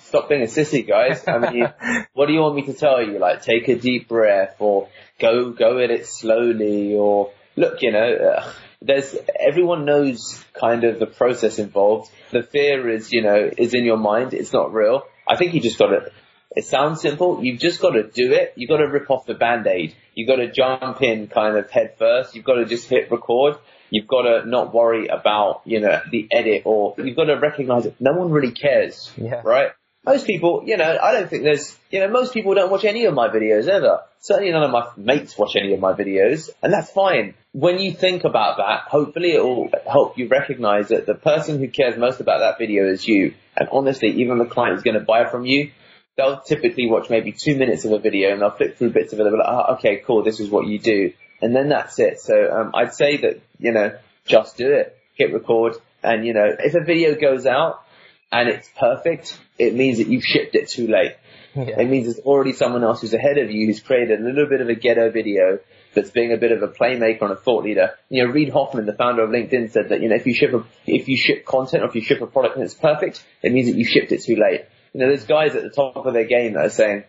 Stop 0.00 0.28
being 0.28 0.42
a 0.42 0.46
sissy, 0.46 0.86
guys. 0.86 1.26
I 1.26 1.38
mean, 1.38 1.72
what 2.12 2.26
do 2.26 2.32
you 2.32 2.40
want 2.40 2.56
me 2.56 2.66
to 2.66 2.74
tell 2.74 3.02
you? 3.02 3.18
Like, 3.18 3.42
take 3.42 3.68
a 3.68 3.76
deep 3.76 4.08
breath, 4.08 4.56
or 4.58 4.88
go 5.18 5.50
go 5.50 5.78
at 5.78 5.90
it 5.90 6.06
slowly, 6.06 6.94
or 6.94 7.32
look, 7.56 7.82
you 7.82 7.92
know, 7.92 8.14
uh, 8.14 8.52
there's 8.80 9.16
everyone 9.38 9.84
knows 9.84 10.42
kind 10.54 10.84
of 10.84 10.98
the 10.98 11.06
process 11.06 11.58
involved. 11.58 12.10
The 12.30 12.42
fear 12.42 12.88
is, 12.88 13.12
you 13.12 13.22
know, 13.22 13.50
is 13.56 13.74
in 13.74 13.84
your 13.84 13.96
mind. 13.96 14.34
It's 14.34 14.52
not 14.52 14.72
real. 14.72 15.02
I 15.26 15.36
think 15.36 15.54
you 15.54 15.60
just 15.60 15.78
got 15.78 15.88
to. 15.88 16.10
It 16.50 16.64
sounds 16.64 17.02
simple. 17.02 17.44
You've 17.44 17.60
just 17.60 17.80
got 17.80 17.90
to 17.90 18.04
do 18.04 18.32
it. 18.32 18.54
You've 18.56 18.70
got 18.70 18.78
to 18.78 18.88
rip 18.88 19.10
off 19.10 19.26
the 19.26 19.34
band-aid. 19.34 19.94
You've 20.14 20.28
got 20.28 20.36
to 20.36 20.50
jump 20.50 21.02
in 21.02 21.28
kind 21.28 21.56
of 21.56 21.70
head 21.70 21.96
first. 21.98 22.34
You've 22.34 22.44
got 22.44 22.54
to 22.54 22.64
just 22.64 22.88
hit 22.88 23.10
record. 23.10 23.56
You've 23.90 24.06
got 24.06 24.22
to 24.22 24.48
not 24.48 24.74
worry 24.74 25.08
about, 25.08 25.62
you 25.64 25.80
know, 25.80 26.00
the 26.10 26.28
edit 26.30 26.62
or 26.64 26.94
you've 26.98 27.16
got 27.16 27.24
to 27.24 27.34
recognize 27.34 27.84
that 27.84 28.00
no 28.00 28.12
one 28.12 28.30
really 28.30 28.52
cares. 28.52 29.10
Yeah. 29.16 29.42
Right? 29.44 29.72
most 30.08 30.26
people, 30.26 30.62
you 30.64 30.76
know, 30.76 30.98
I 31.02 31.12
don't 31.12 31.28
think 31.28 31.42
there's, 31.42 31.76
you 31.90 32.00
know, 32.00 32.08
most 32.08 32.32
people 32.32 32.54
don't 32.54 32.70
watch 32.70 32.84
any 32.84 33.04
of 33.04 33.14
my 33.14 33.28
videos 33.28 33.68
ever. 33.68 34.00
Certainly 34.20 34.52
none 34.52 34.62
of 34.62 34.70
my 34.70 34.88
mates 34.96 35.36
watch 35.36 35.54
any 35.56 35.74
of 35.74 35.80
my 35.80 35.92
videos, 35.92 36.50
and 36.62 36.72
that's 36.72 36.90
fine. 36.90 37.34
When 37.52 37.78
you 37.78 37.92
think 37.92 38.24
about 38.24 38.56
that, 38.56 38.82
hopefully 38.88 39.32
it 39.32 39.42
will 39.42 39.68
help 39.86 40.18
you 40.18 40.28
recognize 40.28 40.88
that 40.88 41.06
the 41.06 41.14
person 41.14 41.58
who 41.58 41.68
cares 41.68 41.98
most 41.98 42.20
about 42.20 42.40
that 42.40 42.58
video 42.58 42.88
is 42.88 43.06
you. 43.06 43.34
And 43.56 43.68
honestly, 43.70 44.22
even 44.22 44.38
the 44.38 44.46
client 44.46 44.78
is 44.78 44.82
going 44.82 44.98
to 44.98 45.04
buy 45.04 45.28
from 45.30 45.44
you. 45.44 45.72
They'll 46.16 46.40
typically 46.40 46.88
watch 46.88 47.10
maybe 47.10 47.32
two 47.32 47.56
minutes 47.56 47.84
of 47.84 47.92
a 47.92 47.98
video 47.98 48.32
and 48.32 48.40
they'll 48.40 48.50
flip 48.50 48.76
through 48.76 48.90
bits 48.90 49.12
of 49.12 49.20
it. 49.20 49.22
They'll 49.22 49.32
be 49.32 49.38
like, 49.38 49.46
oh, 49.48 49.74
okay, 49.74 50.02
cool, 50.04 50.24
this 50.24 50.40
is 50.40 50.50
what 50.50 50.66
you 50.66 50.78
do. 50.78 51.12
And 51.40 51.54
then 51.54 51.68
that's 51.68 51.98
it. 51.98 52.20
So, 52.20 52.34
um, 52.50 52.72
I'd 52.74 52.94
say 52.94 53.18
that, 53.18 53.40
you 53.58 53.72
know, 53.72 53.96
just 54.26 54.56
do 54.56 54.72
it. 54.72 54.96
Hit 55.14 55.32
record. 55.32 55.74
And, 56.02 56.26
you 56.26 56.34
know, 56.34 56.56
if 56.58 56.74
a 56.74 56.84
video 56.84 57.14
goes 57.14 57.46
out, 57.46 57.84
and 58.30 58.48
it's 58.48 58.68
perfect, 58.78 59.38
it 59.58 59.74
means 59.74 59.98
that 59.98 60.08
you've 60.08 60.24
shipped 60.24 60.54
it 60.54 60.68
too 60.68 60.86
late. 60.86 61.16
Yeah. 61.54 61.80
It 61.80 61.88
means 61.88 62.06
there's 62.06 62.24
already 62.24 62.52
someone 62.52 62.84
else 62.84 63.00
who's 63.00 63.14
ahead 63.14 63.38
of 63.38 63.50
you 63.50 63.66
who's 63.66 63.80
created 63.80 64.20
a 64.20 64.22
little 64.22 64.46
bit 64.46 64.60
of 64.60 64.68
a 64.68 64.74
ghetto 64.74 65.10
video 65.10 65.58
that's 65.94 66.10
being 66.10 66.32
a 66.32 66.36
bit 66.36 66.52
of 66.52 66.62
a 66.62 66.68
playmaker 66.68 67.22
and 67.22 67.32
a 67.32 67.36
thought 67.36 67.64
leader. 67.64 67.94
You 68.10 68.24
know, 68.24 68.32
Reid 68.32 68.50
Hoffman, 68.52 68.86
the 68.86 68.92
founder 68.92 69.22
of 69.22 69.30
LinkedIn, 69.30 69.72
said 69.72 69.88
that 69.88 70.02
you 70.02 70.08
know 70.08 70.14
if 70.14 70.26
you 70.26 70.34
ship 70.34 70.52
a, 70.52 70.64
if 70.86 71.08
you 71.08 71.16
ship 71.16 71.44
content 71.46 71.82
or 71.82 71.86
if 71.86 71.94
you 71.94 72.02
ship 72.02 72.20
a 72.20 72.26
product 72.26 72.56
and 72.56 72.64
it's 72.64 72.74
perfect, 72.74 73.24
it 73.42 73.52
means 73.52 73.68
that 73.68 73.76
you 73.76 73.84
shipped 73.84 74.12
it 74.12 74.22
too 74.22 74.36
late. 74.36 74.66
You 74.92 75.00
know, 75.00 75.08
there's 75.08 75.24
guys 75.24 75.54
at 75.54 75.62
the 75.62 75.70
top 75.70 75.96
of 75.96 76.12
their 76.12 76.26
game 76.26 76.52
that 76.52 76.66
are 76.66 76.70
saying, 76.70 77.04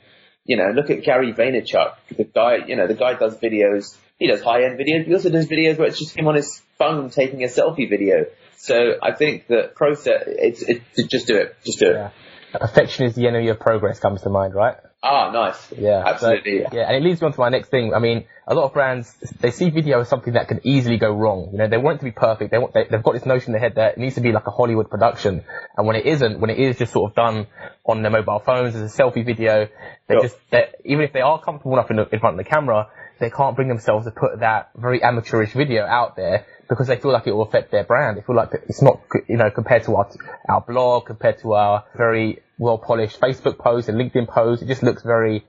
you 0.46 0.58
know, 0.58 0.72
look 0.74 0.90
at 0.90 1.04
Gary 1.04 1.34
Vaynerchuk. 1.34 1.96
The 2.16 2.24
guy, 2.24 2.66
you 2.68 2.76
know, 2.76 2.88
the 2.88 2.96
guy 2.96 3.14
does 3.14 3.38
videos. 3.38 3.96
He 4.20 4.28
does 4.28 4.42
high 4.42 4.66
end 4.66 4.78
videos. 4.78 5.06
He 5.06 5.14
also 5.14 5.30
does 5.30 5.48
videos 5.48 5.78
where 5.78 5.88
it's 5.88 5.98
just 5.98 6.16
him 6.16 6.28
on 6.28 6.36
his 6.36 6.62
phone 6.78 7.10
taking 7.10 7.44
a 7.44 7.48
selfie 7.48 7.90
video. 7.90 8.26
So 8.58 8.96
I 9.02 9.14
think 9.14 9.48
that 9.48 9.76
process, 9.76 10.24
it's, 10.28 10.62
it's 10.62 11.08
just 11.08 11.28
do 11.28 11.38
it. 11.38 11.56
Just 11.66 11.80
do 11.80 11.88
it. 11.88 11.94
Yeah. 11.94 12.12
Perfection 12.52 13.06
is 13.06 13.16
the 13.16 13.28
enemy 13.28 13.48
of 13.50 13.60
progress 13.60 14.00
comes 14.00 14.24
to 14.24 14.30
mind, 14.30 14.54
right? 14.54 14.76
Ah, 15.02 15.32
nice. 15.32 15.72
Yeah, 15.78 16.04
absolutely. 16.06 16.64
So, 16.64 16.70
yeah, 16.74 16.88
and 16.88 16.98
it 16.98 17.08
leads 17.08 17.22
me 17.22 17.28
on 17.28 17.34
to 17.34 17.40
my 17.40 17.48
next 17.48 17.70
thing. 17.70 17.94
I 17.94 18.00
mean, 18.00 18.26
a 18.46 18.54
lot 18.54 18.66
of 18.66 18.74
brands 18.74 19.16
they 19.40 19.52
see 19.52 19.70
video 19.70 20.02
as 20.02 20.10
something 20.10 20.34
that 20.34 20.50
can 20.50 20.60
easily 20.64 20.98
go 20.98 21.14
wrong. 21.14 21.50
You 21.54 21.60
know, 21.60 21.70
they 21.70 21.78
want 21.78 21.98
it 21.98 22.00
to 22.00 22.06
be 22.06 22.12
perfect. 22.12 22.52
They 22.52 22.58
want 22.58 22.74
they, 22.74 22.86
have 22.90 23.04
got 23.04 23.14
this 23.14 23.26
notion 23.26 23.50
in 23.50 23.52
their 23.54 23.62
head 23.62 23.76
that 23.76 23.94
it 23.94 23.98
needs 23.98 24.16
to 24.16 24.22
be 24.22 24.34
like 24.34 24.46
a 24.46 24.52
Hollywood 24.52 24.90
production, 24.90 25.46
and 25.78 25.88
when 25.88 25.96
it 25.96 26.06
isn't, 26.06 26.42
when 26.42 26.50
it 26.50 26.60
is 26.60 26.78
just 26.78 26.92
sort 26.92 27.12
of 27.12 27.16
done 27.16 27.48
on 27.86 28.02
their 28.02 28.12
mobile 28.12 28.40
phones 28.40 28.76
as 28.76 28.94
a 28.94 29.02
selfie 29.02 29.26
video, 29.26 29.70
they 30.08 30.16
sure. 30.16 30.24
just 30.24 30.38
even 30.84 31.06
if 31.06 31.14
they 31.14 31.22
are 31.22 31.40
comfortable 31.40 31.74
enough 31.74 31.90
in, 31.92 31.96
the, 31.96 32.10
in 32.10 32.20
front 32.20 32.38
of 32.38 32.44
the 32.44 32.50
camera, 32.50 32.90
they 33.20 33.30
can't 33.30 33.56
bring 33.56 33.68
themselves 33.68 34.06
to 34.06 34.12
put 34.12 34.40
that 34.40 34.70
very 34.76 35.04
amateurish 35.04 35.54
video 35.54 35.86
out 35.86 36.16
there 36.16 36.46
because 36.70 36.88
they 36.88 36.98
feel 36.98 37.12
like 37.12 37.28
it 37.28 37.32
will 37.32 37.44
affect 37.44 37.72
their 37.72 37.84
brand. 37.84 38.18
They 38.18 38.22
feel 38.22 38.36
like 38.36 38.50
it's 38.68 38.82
not, 38.82 39.02
you 39.28 39.38
know, 39.38 39.50
compared 39.52 39.84
to 39.86 39.96
our, 39.96 40.10
our 40.48 40.62
blog, 40.62 41.06
compared 41.08 41.40
to 41.42 41.54
our 41.54 41.84
very 41.96 42.42
well 42.58 42.78
polished 42.78 43.20
Facebook 43.20 43.58
post 43.58 43.90
and 43.90 43.98
LinkedIn 44.00 44.28
post, 44.28 44.62
it 44.62 44.68
just 44.68 44.84
looks 44.84 45.02
very 45.04 45.46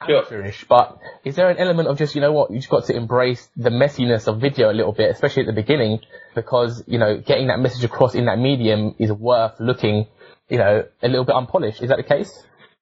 amateurish. 0.00 0.64
But 0.68 0.98
is 1.24 1.36
there 1.36 1.48
an 1.50 1.58
element 1.58 1.88
of 1.88 1.98
just, 1.98 2.14
you 2.14 2.20
know 2.20 2.32
what, 2.32 2.50
you 2.50 2.58
just 2.58 2.70
got 2.70 2.86
to 2.86 2.96
embrace 2.96 3.48
the 3.56 3.70
messiness 3.70 4.26
of 4.26 4.40
video 4.40 4.70
a 4.70 4.74
little 4.74 4.92
bit, 4.92 5.10
especially 5.10 5.42
at 5.42 5.46
the 5.46 5.52
beginning, 5.52 6.00
because, 6.34 6.82
you 6.86 6.98
know, 6.98 7.18
getting 7.18 7.46
that 7.48 7.60
message 7.60 7.84
across 7.84 8.14
in 8.14 8.26
that 8.26 8.38
medium 8.38 8.94
is 8.98 9.12
worth 9.12 9.54
looking, 9.60 10.06
you 10.48 10.58
know, 10.58 10.84
a 11.02 11.08
little 11.08 11.24
bit 11.24 11.34
unpolished. 11.36 11.82
Is 11.82 11.88
that 11.90 11.96
the 11.96 12.02
case? 12.02 12.32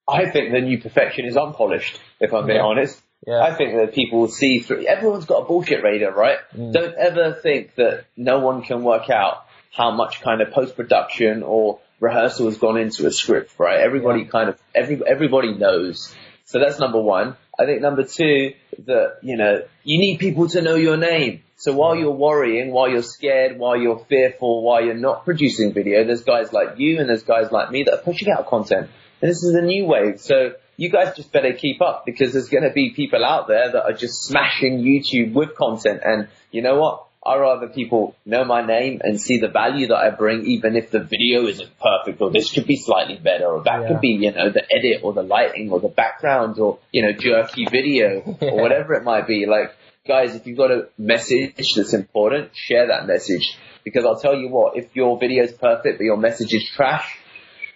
I 0.08 0.30
think 0.30 0.52
the 0.52 0.60
new 0.60 0.80
perfection 0.80 1.26
is 1.26 1.36
unpolished, 1.36 2.00
if 2.20 2.32
I'm 2.32 2.46
being 2.46 2.58
Yeah. 2.58 2.64
honest. 2.64 3.01
Yeah. 3.26 3.40
I 3.40 3.54
think 3.54 3.74
that 3.76 3.94
people 3.94 4.20
will 4.20 4.28
see 4.28 4.60
through. 4.60 4.86
Everyone's 4.86 5.26
got 5.26 5.42
a 5.42 5.44
bullshit 5.44 5.82
radar, 5.82 6.12
right? 6.12 6.38
Mm. 6.56 6.72
Don't 6.72 6.94
ever 6.96 7.32
think 7.32 7.76
that 7.76 8.06
no 8.16 8.40
one 8.40 8.62
can 8.62 8.82
work 8.82 9.10
out 9.10 9.46
how 9.72 9.92
much 9.92 10.20
kind 10.20 10.40
of 10.40 10.50
post 10.50 10.76
production 10.76 11.42
or 11.42 11.80
rehearsal 12.00 12.46
has 12.46 12.58
gone 12.58 12.76
into 12.76 13.06
a 13.06 13.12
script, 13.12 13.54
right? 13.58 13.80
Everybody 13.80 14.24
kind 14.24 14.48
of 14.48 14.58
every 14.74 15.00
everybody 15.06 15.54
knows. 15.54 16.14
So 16.44 16.58
that's 16.58 16.78
number 16.78 17.00
one. 17.00 17.36
I 17.58 17.64
think 17.64 17.80
number 17.80 18.04
two 18.04 18.54
that 18.86 19.18
you 19.22 19.36
know 19.36 19.62
you 19.84 19.98
need 20.00 20.18
people 20.18 20.48
to 20.48 20.60
know 20.60 20.74
your 20.74 20.96
name. 20.96 21.42
So 21.56 21.74
while 21.74 21.94
you're 21.94 22.10
worrying, 22.10 22.72
while 22.72 22.88
you're 22.88 23.04
scared, 23.04 23.56
while 23.56 23.76
you're 23.76 24.04
fearful, 24.08 24.64
while 24.64 24.84
you're 24.84 24.94
not 24.94 25.24
producing 25.24 25.72
video, 25.72 26.04
there's 26.04 26.24
guys 26.24 26.52
like 26.52 26.78
you 26.78 26.98
and 26.98 27.08
there's 27.08 27.22
guys 27.22 27.52
like 27.52 27.70
me 27.70 27.84
that 27.84 27.94
are 27.94 28.02
pushing 28.02 28.28
out 28.30 28.48
content. 28.48 28.90
And 29.20 29.30
this 29.30 29.44
is 29.44 29.54
a 29.54 29.62
new 29.62 29.84
wave. 29.86 30.20
So 30.20 30.54
you 30.82 30.90
guys 30.90 31.14
just 31.14 31.30
better 31.32 31.52
keep 31.52 31.80
up 31.80 32.04
because 32.04 32.32
there's 32.32 32.48
going 32.48 32.64
to 32.64 32.70
be 32.72 32.90
people 32.90 33.24
out 33.24 33.46
there 33.46 33.70
that 33.70 33.84
are 33.84 33.92
just 33.92 34.24
smashing 34.24 34.80
YouTube 34.82 35.32
with 35.32 35.54
content. 35.54 36.00
And 36.04 36.28
you 36.50 36.60
know 36.62 36.76
what? 36.80 37.06
I'd 37.24 37.36
rather 37.38 37.68
people 37.68 38.16
know 38.26 38.44
my 38.44 38.66
name 38.66 39.00
and 39.04 39.20
see 39.20 39.38
the 39.38 39.46
value 39.46 39.86
that 39.88 39.96
I 39.96 40.10
bring, 40.10 40.44
even 40.46 40.74
if 40.74 40.90
the 40.90 40.98
video 40.98 41.46
isn't 41.46 41.70
perfect 41.78 42.20
or 42.20 42.32
this 42.32 42.52
could 42.52 42.66
be 42.66 42.74
slightly 42.74 43.16
better 43.16 43.46
or 43.46 43.62
that 43.62 43.82
Yeah. 43.82 43.88
could 43.88 44.00
be, 44.00 44.08
you 44.08 44.32
know, 44.32 44.50
the 44.50 44.64
edit 44.76 45.04
or 45.04 45.12
the 45.12 45.22
lighting 45.22 45.70
or 45.70 45.78
the 45.78 45.88
background 45.88 46.58
or, 46.58 46.80
you 46.90 47.02
know, 47.02 47.12
jerky 47.12 47.64
video 47.70 48.36
Yeah. 48.40 48.48
or 48.50 48.60
whatever 48.60 48.94
it 48.94 49.04
might 49.04 49.28
be. 49.28 49.46
Like, 49.46 49.70
guys, 50.04 50.34
if 50.34 50.48
you've 50.48 50.58
got 50.58 50.72
a 50.72 50.88
message 50.98 51.74
that's 51.76 51.94
important, 51.94 52.50
share 52.56 52.88
that 52.88 53.06
message. 53.06 53.56
Because 53.84 54.04
I'll 54.04 54.18
tell 54.18 54.34
you 54.36 54.48
what, 54.48 54.76
if 54.76 54.86
your 54.96 55.16
video 55.20 55.44
is 55.44 55.52
perfect 55.52 55.98
but 55.98 56.04
your 56.04 56.16
message 56.16 56.52
is 56.52 56.68
trash, 56.74 57.18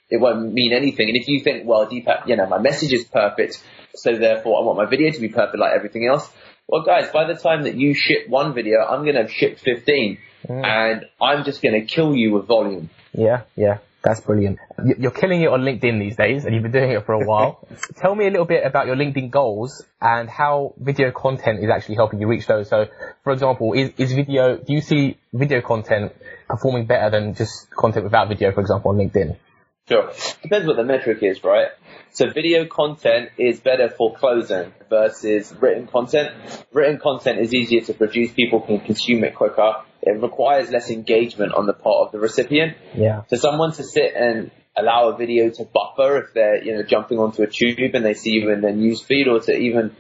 it 0.09 0.19
won't 0.19 0.53
mean 0.53 0.73
anything. 0.73 1.09
And 1.09 1.17
if 1.17 1.29
you 1.29 1.41
think, 1.41 1.67
well, 1.67 1.87
Deepak, 1.87 2.27
you 2.27 2.37
know, 2.37 2.47
my 2.47 2.59
message 2.59 2.93
is 2.93 3.05
perfect, 3.05 3.63
so 3.95 4.17
therefore 4.17 4.61
I 4.61 4.65
want 4.65 4.79
my 4.79 4.87
video 4.87 5.11
to 5.11 5.21
be 5.21 5.29
perfect 5.29 5.59
like 5.59 5.73
everything 5.75 6.07
else. 6.07 6.31
Well, 6.69 6.83
guys, 6.83 7.11
by 7.13 7.27
the 7.33 7.39
time 7.39 7.63
that 7.63 7.77
you 7.77 7.95
ship 7.95 8.29
one 8.29 8.55
video, 8.55 8.81
I'm 8.81 9.03
going 9.03 9.15
to 9.15 9.23
have 9.23 9.33
shipped 9.33 9.61
15. 9.61 10.19
Mm. 10.49 10.65
And 10.65 11.05
I'm 11.21 11.45
just 11.45 11.63
going 11.63 11.81
to 11.81 11.87
kill 11.87 12.15
you 12.15 12.33
with 12.33 12.47
volume. 12.47 12.91
Yeah, 13.13 13.43
yeah, 13.57 13.79
that's 14.03 14.21
brilliant. 14.21 14.59
You're 14.99 15.11
killing 15.11 15.43
it 15.43 15.49
on 15.49 15.63
LinkedIn 15.63 15.99
these 15.99 16.17
days, 16.17 16.45
and 16.45 16.55
you've 16.55 16.63
been 16.63 16.73
doing 16.73 16.91
it 16.91 17.07
for 17.07 17.15
a 17.15 17.27
while. 17.27 17.67
Tell 17.97 18.15
me 18.15 18.27
a 18.27 18.31
little 18.31 18.45
bit 18.45 18.65
about 18.65 18.87
your 18.87 18.97
LinkedIn 18.97 19.31
goals 19.31 19.85
and 20.01 20.29
how 20.29 20.75
video 20.79 21.11
content 21.11 21.65
is 21.65 21.71
actually 21.71 21.97
helping 21.97 22.21
you 22.21 22.27
reach 22.27 22.47
those. 22.47 22.69
So, 22.69 22.87
for 23.25 23.33
example, 23.33 23.73
is, 23.73 23.91
is 23.97 24.13
video, 24.13 24.57
do 24.57 24.73
you 24.73 24.81
see 24.81 25.19
video 25.33 25.61
content 25.63 26.13
performing 26.49 26.87
better 26.87 27.11
than 27.11 27.35
just 27.35 27.71
content 27.71 28.05
without 28.05 28.29
video, 28.29 28.53
for 28.53 28.61
example, 28.61 28.91
on 28.91 28.99
LinkedIn? 28.99 29.37
Sure. 29.89 30.11
Depends 30.43 30.67
what 30.67 30.77
the 30.77 30.85
metric 30.85 31.23
is, 31.23 31.45
right? 31.45 31.69
So 32.11 32.31
video 32.31 32.67
content 32.67 33.31
is 33.39 33.61
better 33.61 33.89
for 33.89 34.15
closing 34.17 34.73
versus 34.91 35.55
written 35.61 35.87
content. 35.87 36.33
Written 36.73 36.99
content 36.99 37.39
is 37.39 37.55
easier 37.55 37.83
to 37.83 37.95
produce. 37.95 38.33
People 38.33 38.61
can 38.61 38.81
consume 38.81 39.23
it 39.23 39.37
quicker. 39.37 39.75
It 40.03 40.21
requires 40.21 40.71
less 40.71 40.91
engagement 40.91 41.55
on 41.55 41.67
the 41.67 41.73
part 41.73 42.07
of 42.07 42.13
the 42.13 42.19
recipient. 42.19 42.77
Yeah. 42.97 43.23
For 43.23 43.37
someone 43.37 43.73
to 43.75 43.85
sit 43.85 44.15
and 44.17 44.51
allow 44.77 45.09
a 45.09 45.17
video 45.17 45.51
to 45.51 45.65
buffer 45.65 46.19
if 46.19 46.35
they're, 46.35 46.63
you 46.65 46.75
know, 46.75 46.83
jumping 46.83 47.19
onto 47.19 47.43
a 47.43 47.47
tube 47.47 47.95
and 47.95 48.05
they 48.05 48.15
see 48.15 48.31
you 48.31 48.51
in 48.51 48.63
their 48.63 48.75
news 48.75 49.01
feed 49.01 49.29
or 49.29 49.41
to 49.41 49.57
even 49.57 49.95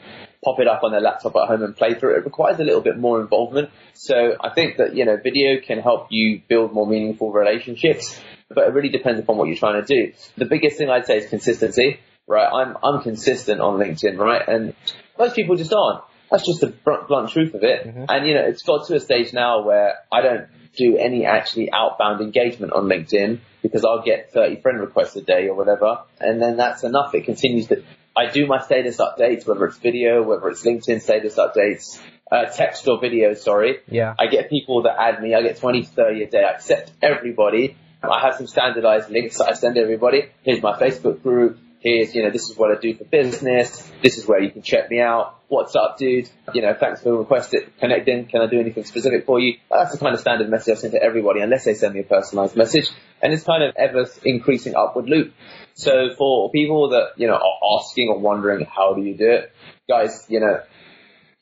pop 0.44 0.58
it 0.60 0.68
up 0.68 0.82
on 0.82 0.92
their 0.92 1.00
laptop 1.00 1.34
at 1.36 1.48
home 1.48 1.62
and 1.62 1.76
play 1.76 1.94
through 1.94 2.14
it, 2.14 2.18
it 2.18 2.24
requires 2.24 2.58
a 2.60 2.64
little 2.64 2.80
bit 2.80 2.98
more 2.98 3.20
involvement. 3.20 3.70
So 3.94 4.36
I 4.40 4.50
think 4.50 4.78
that, 4.78 4.94
you 4.94 5.04
know, 5.04 5.16
video 5.16 5.60
can 5.60 5.80
help 5.80 6.08
you 6.10 6.42
build 6.48 6.72
more 6.72 6.86
meaningful 6.86 7.32
relationships, 7.32 8.20
but 8.48 8.68
it 8.68 8.74
really 8.74 8.90
depends 8.90 9.20
upon 9.20 9.36
what 9.36 9.48
you're 9.48 9.56
trying 9.56 9.84
to 9.84 9.86
do. 9.86 10.12
The 10.36 10.44
biggest 10.44 10.78
thing 10.78 10.90
I'd 10.90 11.06
say 11.06 11.18
is 11.18 11.28
consistency, 11.28 12.00
right? 12.26 12.46
I'm, 12.46 12.76
I'm 12.82 13.02
consistent 13.02 13.60
on 13.60 13.78
LinkedIn, 13.78 14.18
right? 14.18 14.46
And 14.46 14.74
most 15.18 15.34
people 15.34 15.56
just 15.56 15.72
aren't. 15.72 16.02
That's 16.30 16.44
just 16.44 16.60
the 16.60 16.68
blunt, 16.68 17.08
blunt 17.08 17.30
truth 17.30 17.54
of 17.54 17.62
it. 17.62 17.86
And, 18.08 18.26
you 18.26 18.34
know, 18.34 18.42
it's 18.42 18.62
got 18.62 18.86
to 18.88 18.96
a 18.96 19.00
stage 19.00 19.32
now 19.32 19.64
where 19.64 19.94
I 20.12 20.22
don't 20.22 20.48
do 20.76 20.96
any 20.98 21.24
actually 21.24 21.70
outbound 21.72 22.20
engagement 22.20 22.72
on 22.72 22.84
LinkedIn 22.84 23.40
because 23.62 23.84
I'll 23.84 24.02
get 24.02 24.32
30 24.32 24.60
friend 24.60 24.80
requests 24.80 25.16
a 25.16 25.22
day 25.22 25.48
or 25.48 25.54
whatever. 25.54 26.02
And 26.20 26.40
then 26.42 26.56
that's 26.56 26.84
enough. 26.84 27.14
It 27.14 27.24
continues 27.24 27.68
to, 27.68 27.82
I 28.16 28.26
do 28.26 28.46
my 28.46 28.60
status 28.60 28.98
updates, 28.98 29.46
whether 29.46 29.64
it's 29.66 29.78
video, 29.78 30.22
whether 30.22 30.48
it's 30.48 30.64
LinkedIn 30.64 31.00
status 31.00 31.36
updates, 31.36 32.00
uh, 32.30 32.46
text 32.46 32.86
or 32.88 33.00
video, 33.00 33.34
sorry. 33.34 33.78
Yeah. 33.88 34.14
I 34.18 34.26
get 34.26 34.50
people 34.50 34.82
that 34.82 34.96
add 34.98 35.22
me. 35.22 35.34
I 35.34 35.42
get 35.42 35.58
20 35.58 35.84
30 35.84 36.24
a 36.24 36.30
day. 36.30 36.42
I 36.42 36.54
accept 36.54 36.90
everybody. 37.02 37.76
I 38.10 38.20
have 38.20 38.36
some 38.36 38.46
standardized 38.46 39.10
links 39.10 39.38
that 39.38 39.48
I 39.48 39.52
send 39.54 39.76
to 39.76 39.80
everybody. 39.80 40.30
Here's 40.42 40.62
my 40.62 40.78
Facebook 40.78 41.22
group. 41.22 41.58
Here's, 41.80 42.14
you 42.14 42.24
know, 42.24 42.30
this 42.30 42.50
is 42.50 42.56
what 42.56 42.76
I 42.76 42.80
do 42.80 42.94
for 42.94 43.04
business. 43.04 43.90
This 44.02 44.18
is 44.18 44.26
where 44.26 44.42
you 44.42 44.50
can 44.50 44.62
check 44.62 44.90
me 44.90 45.00
out. 45.00 45.38
What's 45.48 45.76
up, 45.76 45.98
dude? 45.98 46.28
You 46.52 46.62
know, 46.62 46.74
thanks 46.74 47.02
for 47.02 47.16
requesting, 47.16 47.60
connecting. 47.78 48.26
Can 48.26 48.40
I 48.40 48.46
do 48.46 48.58
anything 48.58 48.84
specific 48.84 49.24
for 49.24 49.38
you? 49.38 49.58
That's 49.70 49.92
the 49.92 49.98
kind 49.98 50.14
of 50.14 50.20
standard 50.20 50.48
message 50.48 50.78
I 50.78 50.80
send 50.80 50.94
to 50.94 51.02
everybody 51.02 51.40
unless 51.40 51.64
they 51.64 51.74
send 51.74 51.94
me 51.94 52.00
a 52.00 52.04
personalized 52.04 52.56
message. 52.56 52.88
And 53.22 53.32
it's 53.32 53.44
kind 53.44 53.62
of 53.62 53.74
ever 53.76 54.06
increasing 54.24 54.74
upward 54.74 55.08
loop. 55.08 55.32
So 55.74 56.14
for 56.16 56.50
people 56.50 56.90
that, 56.90 57.10
you 57.18 57.28
know, 57.28 57.34
are 57.34 57.78
asking 57.78 58.08
or 58.08 58.18
wondering, 58.18 58.66
how 58.66 58.94
do 58.94 59.02
you 59.02 59.16
do 59.16 59.30
it? 59.30 59.52
Guys, 59.88 60.26
you 60.28 60.40
know, 60.40 60.62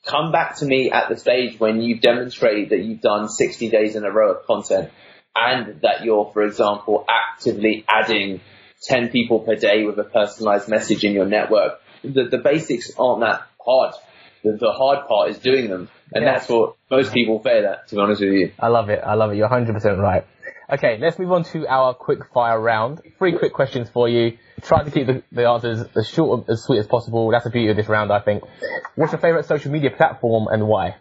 come 0.04 0.32
back 0.32 0.56
to 0.56 0.66
me 0.66 0.90
at 0.90 1.08
the 1.08 1.16
stage 1.16 1.58
when 1.58 1.80
you've 1.80 2.02
demonstrated 2.02 2.70
that 2.70 2.80
you've 2.80 3.00
done 3.00 3.28
60 3.28 3.70
days 3.70 3.96
in 3.96 4.04
a 4.04 4.10
row 4.10 4.32
of 4.32 4.46
content 4.46 4.90
and 5.34 5.80
that 5.82 6.04
you're, 6.04 6.30
for 6.32 6.42
example, 6.42 7.04
actively 7.08 7.84
adding 7.88 8.40
10 8.82 9.08
people 9.08 9.40
per 9.40 9.56
day 9.56 9.84
with 9.84 9.98
a 9.98 10.04
personalized 10.04 10.68
message 10.68 11.04
in 11.04 11.12
your 11.12 11.26
network. 11.26 11.80
The, 12.02 12.24
the 12.30 12.38
basics 12.38 12.92
aren't 12.98 13.20
that 13.20 13.42
hard. 13.64 13.94
The, 14.42 14.58
the 14.60 14.72
hard 14.72 15.08
part 15.08 15.30
is 15.30 15.38
doing 15.38 15.68
them. 15.70 15.88
And 16.12 16.24
Yeah. 16.24 16.34
that's 16.34 16.48
what 16.48 16.76
most 16.90 17.12
people 17.12 17.40
fail 17.40 17.66
at, 17.66 17.88
to 17.88 17.96
be 17.96 18.00
honest 18.00 18.20
with 18.20 18.32
you. 18.32 18.52
I 18.60 18.68
love 18.68 18.90
it. 18.90 19.00
I 19.04 19.14
love 19.14 19.32
it. 19.32 19.36
You're 19.36 19.48
100% 19.48 19.98
right. 19.98 20.26
Okay, 20.70 20.96
let's 20.98 21.18
move 21.18 21.32
on 21.32 21.44
to 21.44 21.66
our 21.66 21.92
quick 21.94 22.20
fire 22.32 22.58
round. 22.60 23.00
Three 23.18 23.36
quick 23.36 23.52
questions 23.52 23.90
for 23.90 24.08
you. 24.08 24.38
Try 24.62 24.82
to 24.84 24.90
keep 24.90 25.06
the, 25.06 25.22
the 25.32 25.46
answers 25.48 25.86
as 25.96 26.08
short 26.08 26.40
and 26.40 26.50
as 26.50 26.62
sweet 26.62 26.78
as 26.78 26.86
possible. 26.86 27.30
That's 27.30 27.44
the 27.44 27.50
beauty 27.50 27.68
of 27.70 27.76
this 27.76 27.88
round, 27.88 28.10
I 28.12 28.20
think. 28.20 28.44
What's 28.94 29.12
your 29.12 29.20
favorite 29.20 29.46
social 29.46 29.72
media 29.72 29.90
platform 29.90 30.46
and 30.50 30.66
why? 30.66 30.96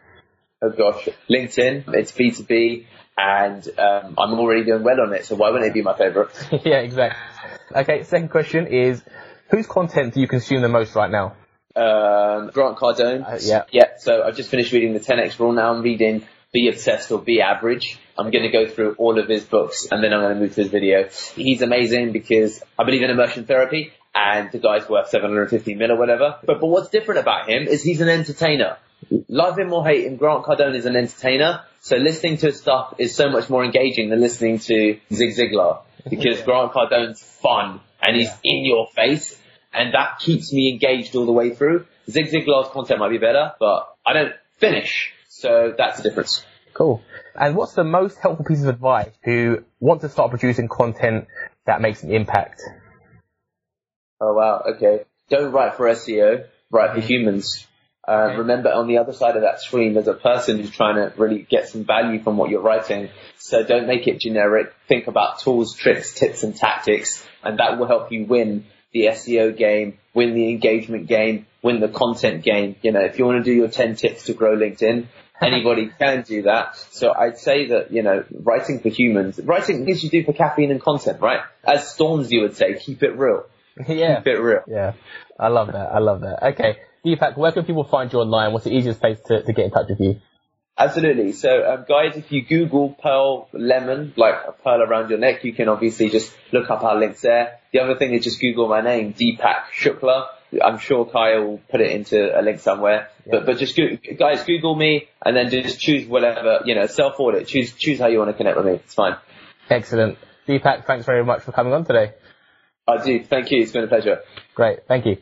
Oh 0.61 0.69
gosh, 0.69 1.07
LinkedIn, 1.29 1.93
it's 1.93 2.11
B2B 2.11 2.85
and 3.17 3.67
um, 3.79 4.15
I'm 4.17 4.33
already 4.39 4.63
doing 4.63 4.83
well 4.83 5.01
on 5.01 5.13
it, 5.13 5.25
so 5.25 5.35
why 5.35 5.49
wouldn't 5.49 5.69
it 5.69 5.73
be 5.73 5.81
my 5.81 5.97
favorite? 5.97 6.31
yeah, 6.65 6.79
exactly. 6.79 7.19
Okay, 7.75 8.03
second 8.03 8.29
question 8.29 8.67
is, 8.67 9.01
whose 9.49 9.67
content 9.67 10.13
do 10.13 10.21
you 10.21 10.27
consume 10.27 10.61
the 10.61 10.69
most 10.69 10.95
right 10.95 11.09
now? 11.09 11.35
um, 11.75 12.51
Grant 12.53 12.77
Cardone. 12.77 13.27
Uh, 13.27 13.39
yeah. 13.41 13.63
Yeah. 13.71 13.97
So 13.97 14.23
I've 14.23 14.35
just 14.35 14.49
finished 14.49 14.71
reading 14.71 14.93
the 14.93 14.99
10x 14.99 15.39
rule. 15.39 15.53
Now 15.53 15.73
I'm 15.73 15.81
reading 15.81 16.25
Be 16.51 16.69
Obsessed 16.69 17.11
or 17.11 17.19
Be 17.19 17.41
Average. 17.41 17.99
I'm 18.17 18.29
going 18.29 18.43
to 18.43 18.51
go 18.51 18.67
through 18.67 18.95
all 18.97 19.19
of 19.19 19.27
his 19.27 19.43
books 19.43 19.87
and 19.89 20.03
then 20.03 20.13
I'm 20.13 20.21
going 20.21 20.35
to 20.35 20.39
move 20.39 20.53
to 20.55 20.61
his 20.61 20.71
video. 20.71 21.09
He's 21.35 21.61
amazing 21.61 22.11
because 22.11 22.61
I 22.77 22.83
believe 22.83 23.01
in 23.01 23.09
immersion 23.09 23.45
therapy 23.45 23.91
and 24.13 24.51
the 24.51 24.59
guy's 24.59 24.87
worth 24.87 25.09
750 25.09 25.73
mil 25.75 25.91
or 25.91 25.97
whatever. 25.97 26.37
But, 26.45 26.61
but 26.61 26.67
what's 26.67 26.89
different 26.89 27.21
about 27.21 27.49
him 27.49 27.67
is 27.67 27.81
he's 27.81 28.01
an 28.01 28.09
entertainer. 28.09 28.77
Love 29.27 29.57
him 29.57 29.73
or 29.73 29.85
hate 29.85 30.05
him, 30.05 30.17
Grant 30.17 30.45
Cardone 30.45 30.75
is 30.75 30.85
an 30.85 30.95
entertainer. 30.95 31.63
So 31.83 31.97
listening 31.97 32.37
to 32.37 32.45
his 32.45 32.61
stuff 32.61 32.95
is 32.97 33.13
so 33.13 33.29
much 33.29 33.49
more 33.49 33.65
engaging 33.65 34.09
than 34.09 34.21
listening 34.21 34.59
to 34.59 34.99
Zig 35.11 35.35
Ziglar 35.35 35.81
because 36.09 36.41
Grant 36.41 36.71
Cardone's 36.71 37.21
fun 37.21 37.81
and 38.01 38.15
he's 38.15 38.31
in 38.41 38.63
your 38.63 38.87
face 38.95 39.37
and 39.73 39.93
that 39.93 40.19
keeps 40.19 40.53
me 40.53 40.71
engaged 40.71 41.13
all 41.13 41.25
the 41.25 41.33
way 41.33 41.53
through. 41.53 41.85
Zig 42.09 42.27
Ziglar's 42.27 42.69
content 42.69 43.01
might 43.01 43.09
be 43.09 43.17
better, 43.17 43.51
but 43.59 43.97
I 44.05 44.13
don't 44.13 44.33
finish. 44.59 45.11
So 45.27 45.73
that's 45.77 45.97
the 45.97 46.03
difference. 46.03 46.45
Cool. 46.73 47.01
And 47.35 47.53
what's 47.53 47.73
the 47.73 47.83
most 47.83 48.17
helpful 48.17 48.45
piece 48.45 48.61
of 48.61 48.69
advice 48.69 49.11
to 49.25 49.65
want 49.81 49.99
to 50.01 50.09
start 50.09 50.29
producing 50.29 50.69
content 50.69 51.27
that 51.65 51.81
makes 51.81 52.01
an 52.01 52.11
impact? 52.11 52.61
Oh 54.21 54.33
wow, 54.33 54.63
okay. 54.75 55.03
Don't 55.29 55.51
write 55.51 55.75
for 55.75 55.89
SEO, 55.89 56.45
write 56.71 56.91
for 56.91 56.99
mm-hmm. 56.99 57.07
humans. 57.07 57.67
Uh, 58.05 58.35
Remember 58.37 58.69
on 58.71 58.87
the 58.87 58.97
other 58.97 59.13
side 59.13 59.37
of 59.37 59.43
that 59.43 59.61
screen 59.61 59.93
there's 59.93 60.07
a 60.07 60.13
person 60.13 60.59
who's 60.59 60.71
trying 60.71 60.95
to 60.95 61.13
really 61.17 61.41
get 61.41 61.69
some 61.69 61.85
value 61.85 62.21
from 62.21 62.37
what 62.37 62.49
you're 62.49 62.61
writing. 62.61 63.09
So 63.37 63.63
don't 63.63 63.87
make 63.87 64.07
it 64.07 64.19
generic. 64.19 64.73
Think 64.87 65.07
about 65.07 65.39
tools, 65.39 65.75
tricks, 65.75 66.13
tips 66.13 66.43
and 66.43 66.55
tactics 66.55 67.25
and 67.43 67.59
that 67.59 67.77
will 67.77 67.87
help 67.87 68.11
you 68.11 68.25
win 68.25 68.65
the 68.93 69.05
SEO 69.05 69.55
game, 69.55 69.97
win 70.13 70.33
the 70.33 70.49
engagement 70.49 71.07
game, 71.07 71.45
win 71.61 71.79
the 71.79 71.89
content 71.89 72.43
game. 72.43 72.75
You 72.81 72.91
know, 72.91 73.01
if 73.01 73.19
you 73.19 73.25
want 73.25 73.43
to 73.43 73.51
do 73.51 73.55
your 73.55 73.67
10 73.67 73.95
tips 73.95 74.25
to 74.25 74.33
grow 74.33 74.55
LinkedIn, 74.55 75.07
anybody 75.41 75.91
can 75.99 76.21
do 76.23 76.43
that. 76.43 76.77
So 76.91 77.13
I'd 77.13 77.37
say 77.37 77.67
that, 77.67 77.91
you 77.91 78.03
know, 78.03 78.23
writing 78.31 78.79
for 78.79 78.89
humans, 78.89 79.39
writing 79.43 79.89
as 79.89 80.03
you 80.03 80.09
do 80.09 80.23
for 80.23 80.33
caffeine 80.33 80.71
and 80.71 80.81
content, 80.81 81.21
right? 81.21 81.41
As 81.63 81.91
Storms, 81.91 82.31
you 82.31 82.41
would 82.41 82.55
say, 82.55 82.79
keep 82.79 83.03
it 83.03 83.17
real. 83.17 83.45
yeah. 83.87 84.17
Keep 84.17 84.27
it 84.27 84.39
real. 84.39 84.61
Yeah. 84.67 84.93
I 85.39 85.47
love 85.47 85.67
that. 85.67 85.91
I 85.91 85.99
love 85.99 86.21
that. 86.21 86.43
Okay. 86.53 86.77
Deepak, 87.05 87.37
where 87.37 87.51
can 87.51 87.65
people 87.65 87.83
find 87.83 88.11
you 88.11 88.19
online? 88.19 88.53
What's 88.53 88.65
the 88.65 88.73
easiest 88.73 88.99
place 88.99 89.19
to, 89.27 89.43
to 89.43 89.53
get 89.53 89.65
in 89.65 89.71
touch 89.71 89.87
with 89.89 89.99
you? 89.99 90.21
Absolutely. 90.77 91.33
So, 91.33 91.71
um, 91.71 91.85
guys, 91.87 92.17
if 92.17 92.31
you 92.31 92.43
Google 92.43 92.89
Pearl 92.89 93.47
Lemon, 93.53 94.13
like 94.17 94.35
a 94.47 94.53
pearl 94.53 94.81
around 94.81 95.09
your 95.09 95.19
neck, 95.19 95.43
you 95.43 95.53
can 95.53 95.69
obviously 95.69 96.09
just 96.09 96.33
look 96.51 96.69
up 96.69 96.83
our 96.83 96.97
links 96.97 97.21
there. 97.21 97.59
The 97.71 97.79
other 97.79 97.95
thing 97.95 98.13
is 98.13 98.23
just 98.23 98.41
Google 98.41 98.67
my 98.67 98.81
name, 98.81 99.13
Deepak 99.13 99.65
Shukla. 99.77 100.27
I'm 100.63 100.79
sure 100.79 101.05
Kyle 101.05 101.43
will 101.43 101.61
put 101.69 101.81
it 101.81 101.91
into 101.91 102.39
a 102.39 102.41
link 102.41 102.59
somewhere. 102.59 103.09
Yeah. 103.25 103.31
But 103.31 103.45
but 103.47 103.57
just 103.57 103.75
go, 103.75 103.83
guys, 104.17 104.43
Google 104.43 104.75
me 104.75 105.09
and 105.23 105.35
then 105.35 105.49
just 105.49 105.79
choose 105.79 106.07
whatever 106.07 106.61
you 106.65 106.75
know, 106.75 106.85
self 106.87 107.19
audit. 107.19 107.47
Choose 107.47 107.73
choose 107.73 107.99
how 107.99 108.07
you 108.07 108.19
want 108.19 108.29
to 108.29 108.37
connect 108.37 108.57
with 108.57 108.65
me. 108.65 108.73
It's 108.73 108.93
fine. 108.93 109.17
Excellent, 109.69 110.17
Deepak. 110.47 110.85
Thanks 110.85 111.05
very 111.05 111.25
much 111.25 111.41
for 111.41 111.51
coming 111.51 111.73
on 111.73 111.85
today. 111.85 112.13
I 112.87 113.03
do. 113.03 113.23
Thank 113.23 113.51
you. 113.51 113.63
It's 113.63 113.71
been 113.71 113.85
a 113.85 113.87
pleasure. 113.87 114.19
Great. 114.55 114.87
Thank 114.87 115.05
you. 115.05 115.17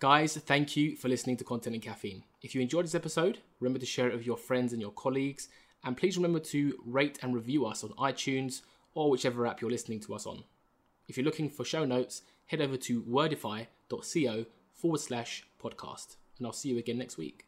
Guys, 0.00 0.36
thank 0.36 0.76
you 0.76 0.94
for 0.94 1.08
listening 1.08 1.36
to 1.36 1.42
Content 1.42 1.74
and 1.74 1.82
Caffeine. 1.82 2.22
If 2.40 2.54
you 2.54 2.60
enjoyed 2.60 2.84
this 2.84 2.94
episode, 2.94 3.38
remember 3.58 3.80
to 3.80 3.86
share 3.86 4.08
it 4.08 4.14
with 4.14 4.24
your 4.24 4.36
friends 4.36 4.72
and 4.72 4.80
your 4.80 4.92
colleagues. 4.92 5.48
And 5.82 5.96
please 5.96 6.16
remember 6.16 6.38
to 6.38 6.78
rate 6.86 7.18
and 7.20 7.34
review 7.34 7.66
us 7.66 7.82
on 7.82 7.90
iTunes 7.90 8.60
or 8.94 9.10
whichever 9.10 9.44
app 9.44 9.60
you're 9.60 9.72
listening 9.72 9.98
to 10.00 10.14
us 10.14 10.24
on. 10.24 10.44
If 11.08 11.16
you're 11.16 11.24
looking 11.24 11.50
for 11.50 11.64
show 11.64 11.84
notes, 11.84 12.22
head 12.46 12.60
over 12.60 12.76
to 12.76 13.02
wordify.co 13.02 14.46
forward 14.72 15.00
slash 15.00 15.44
podcast. 15.60 16.14
And 16.38 16.46
I'll 16.46 16.52
see 16.52 16.68
you 16.68 16.78
again 16.78 16.98
next 16.98 17.18
week. 17.18 17.47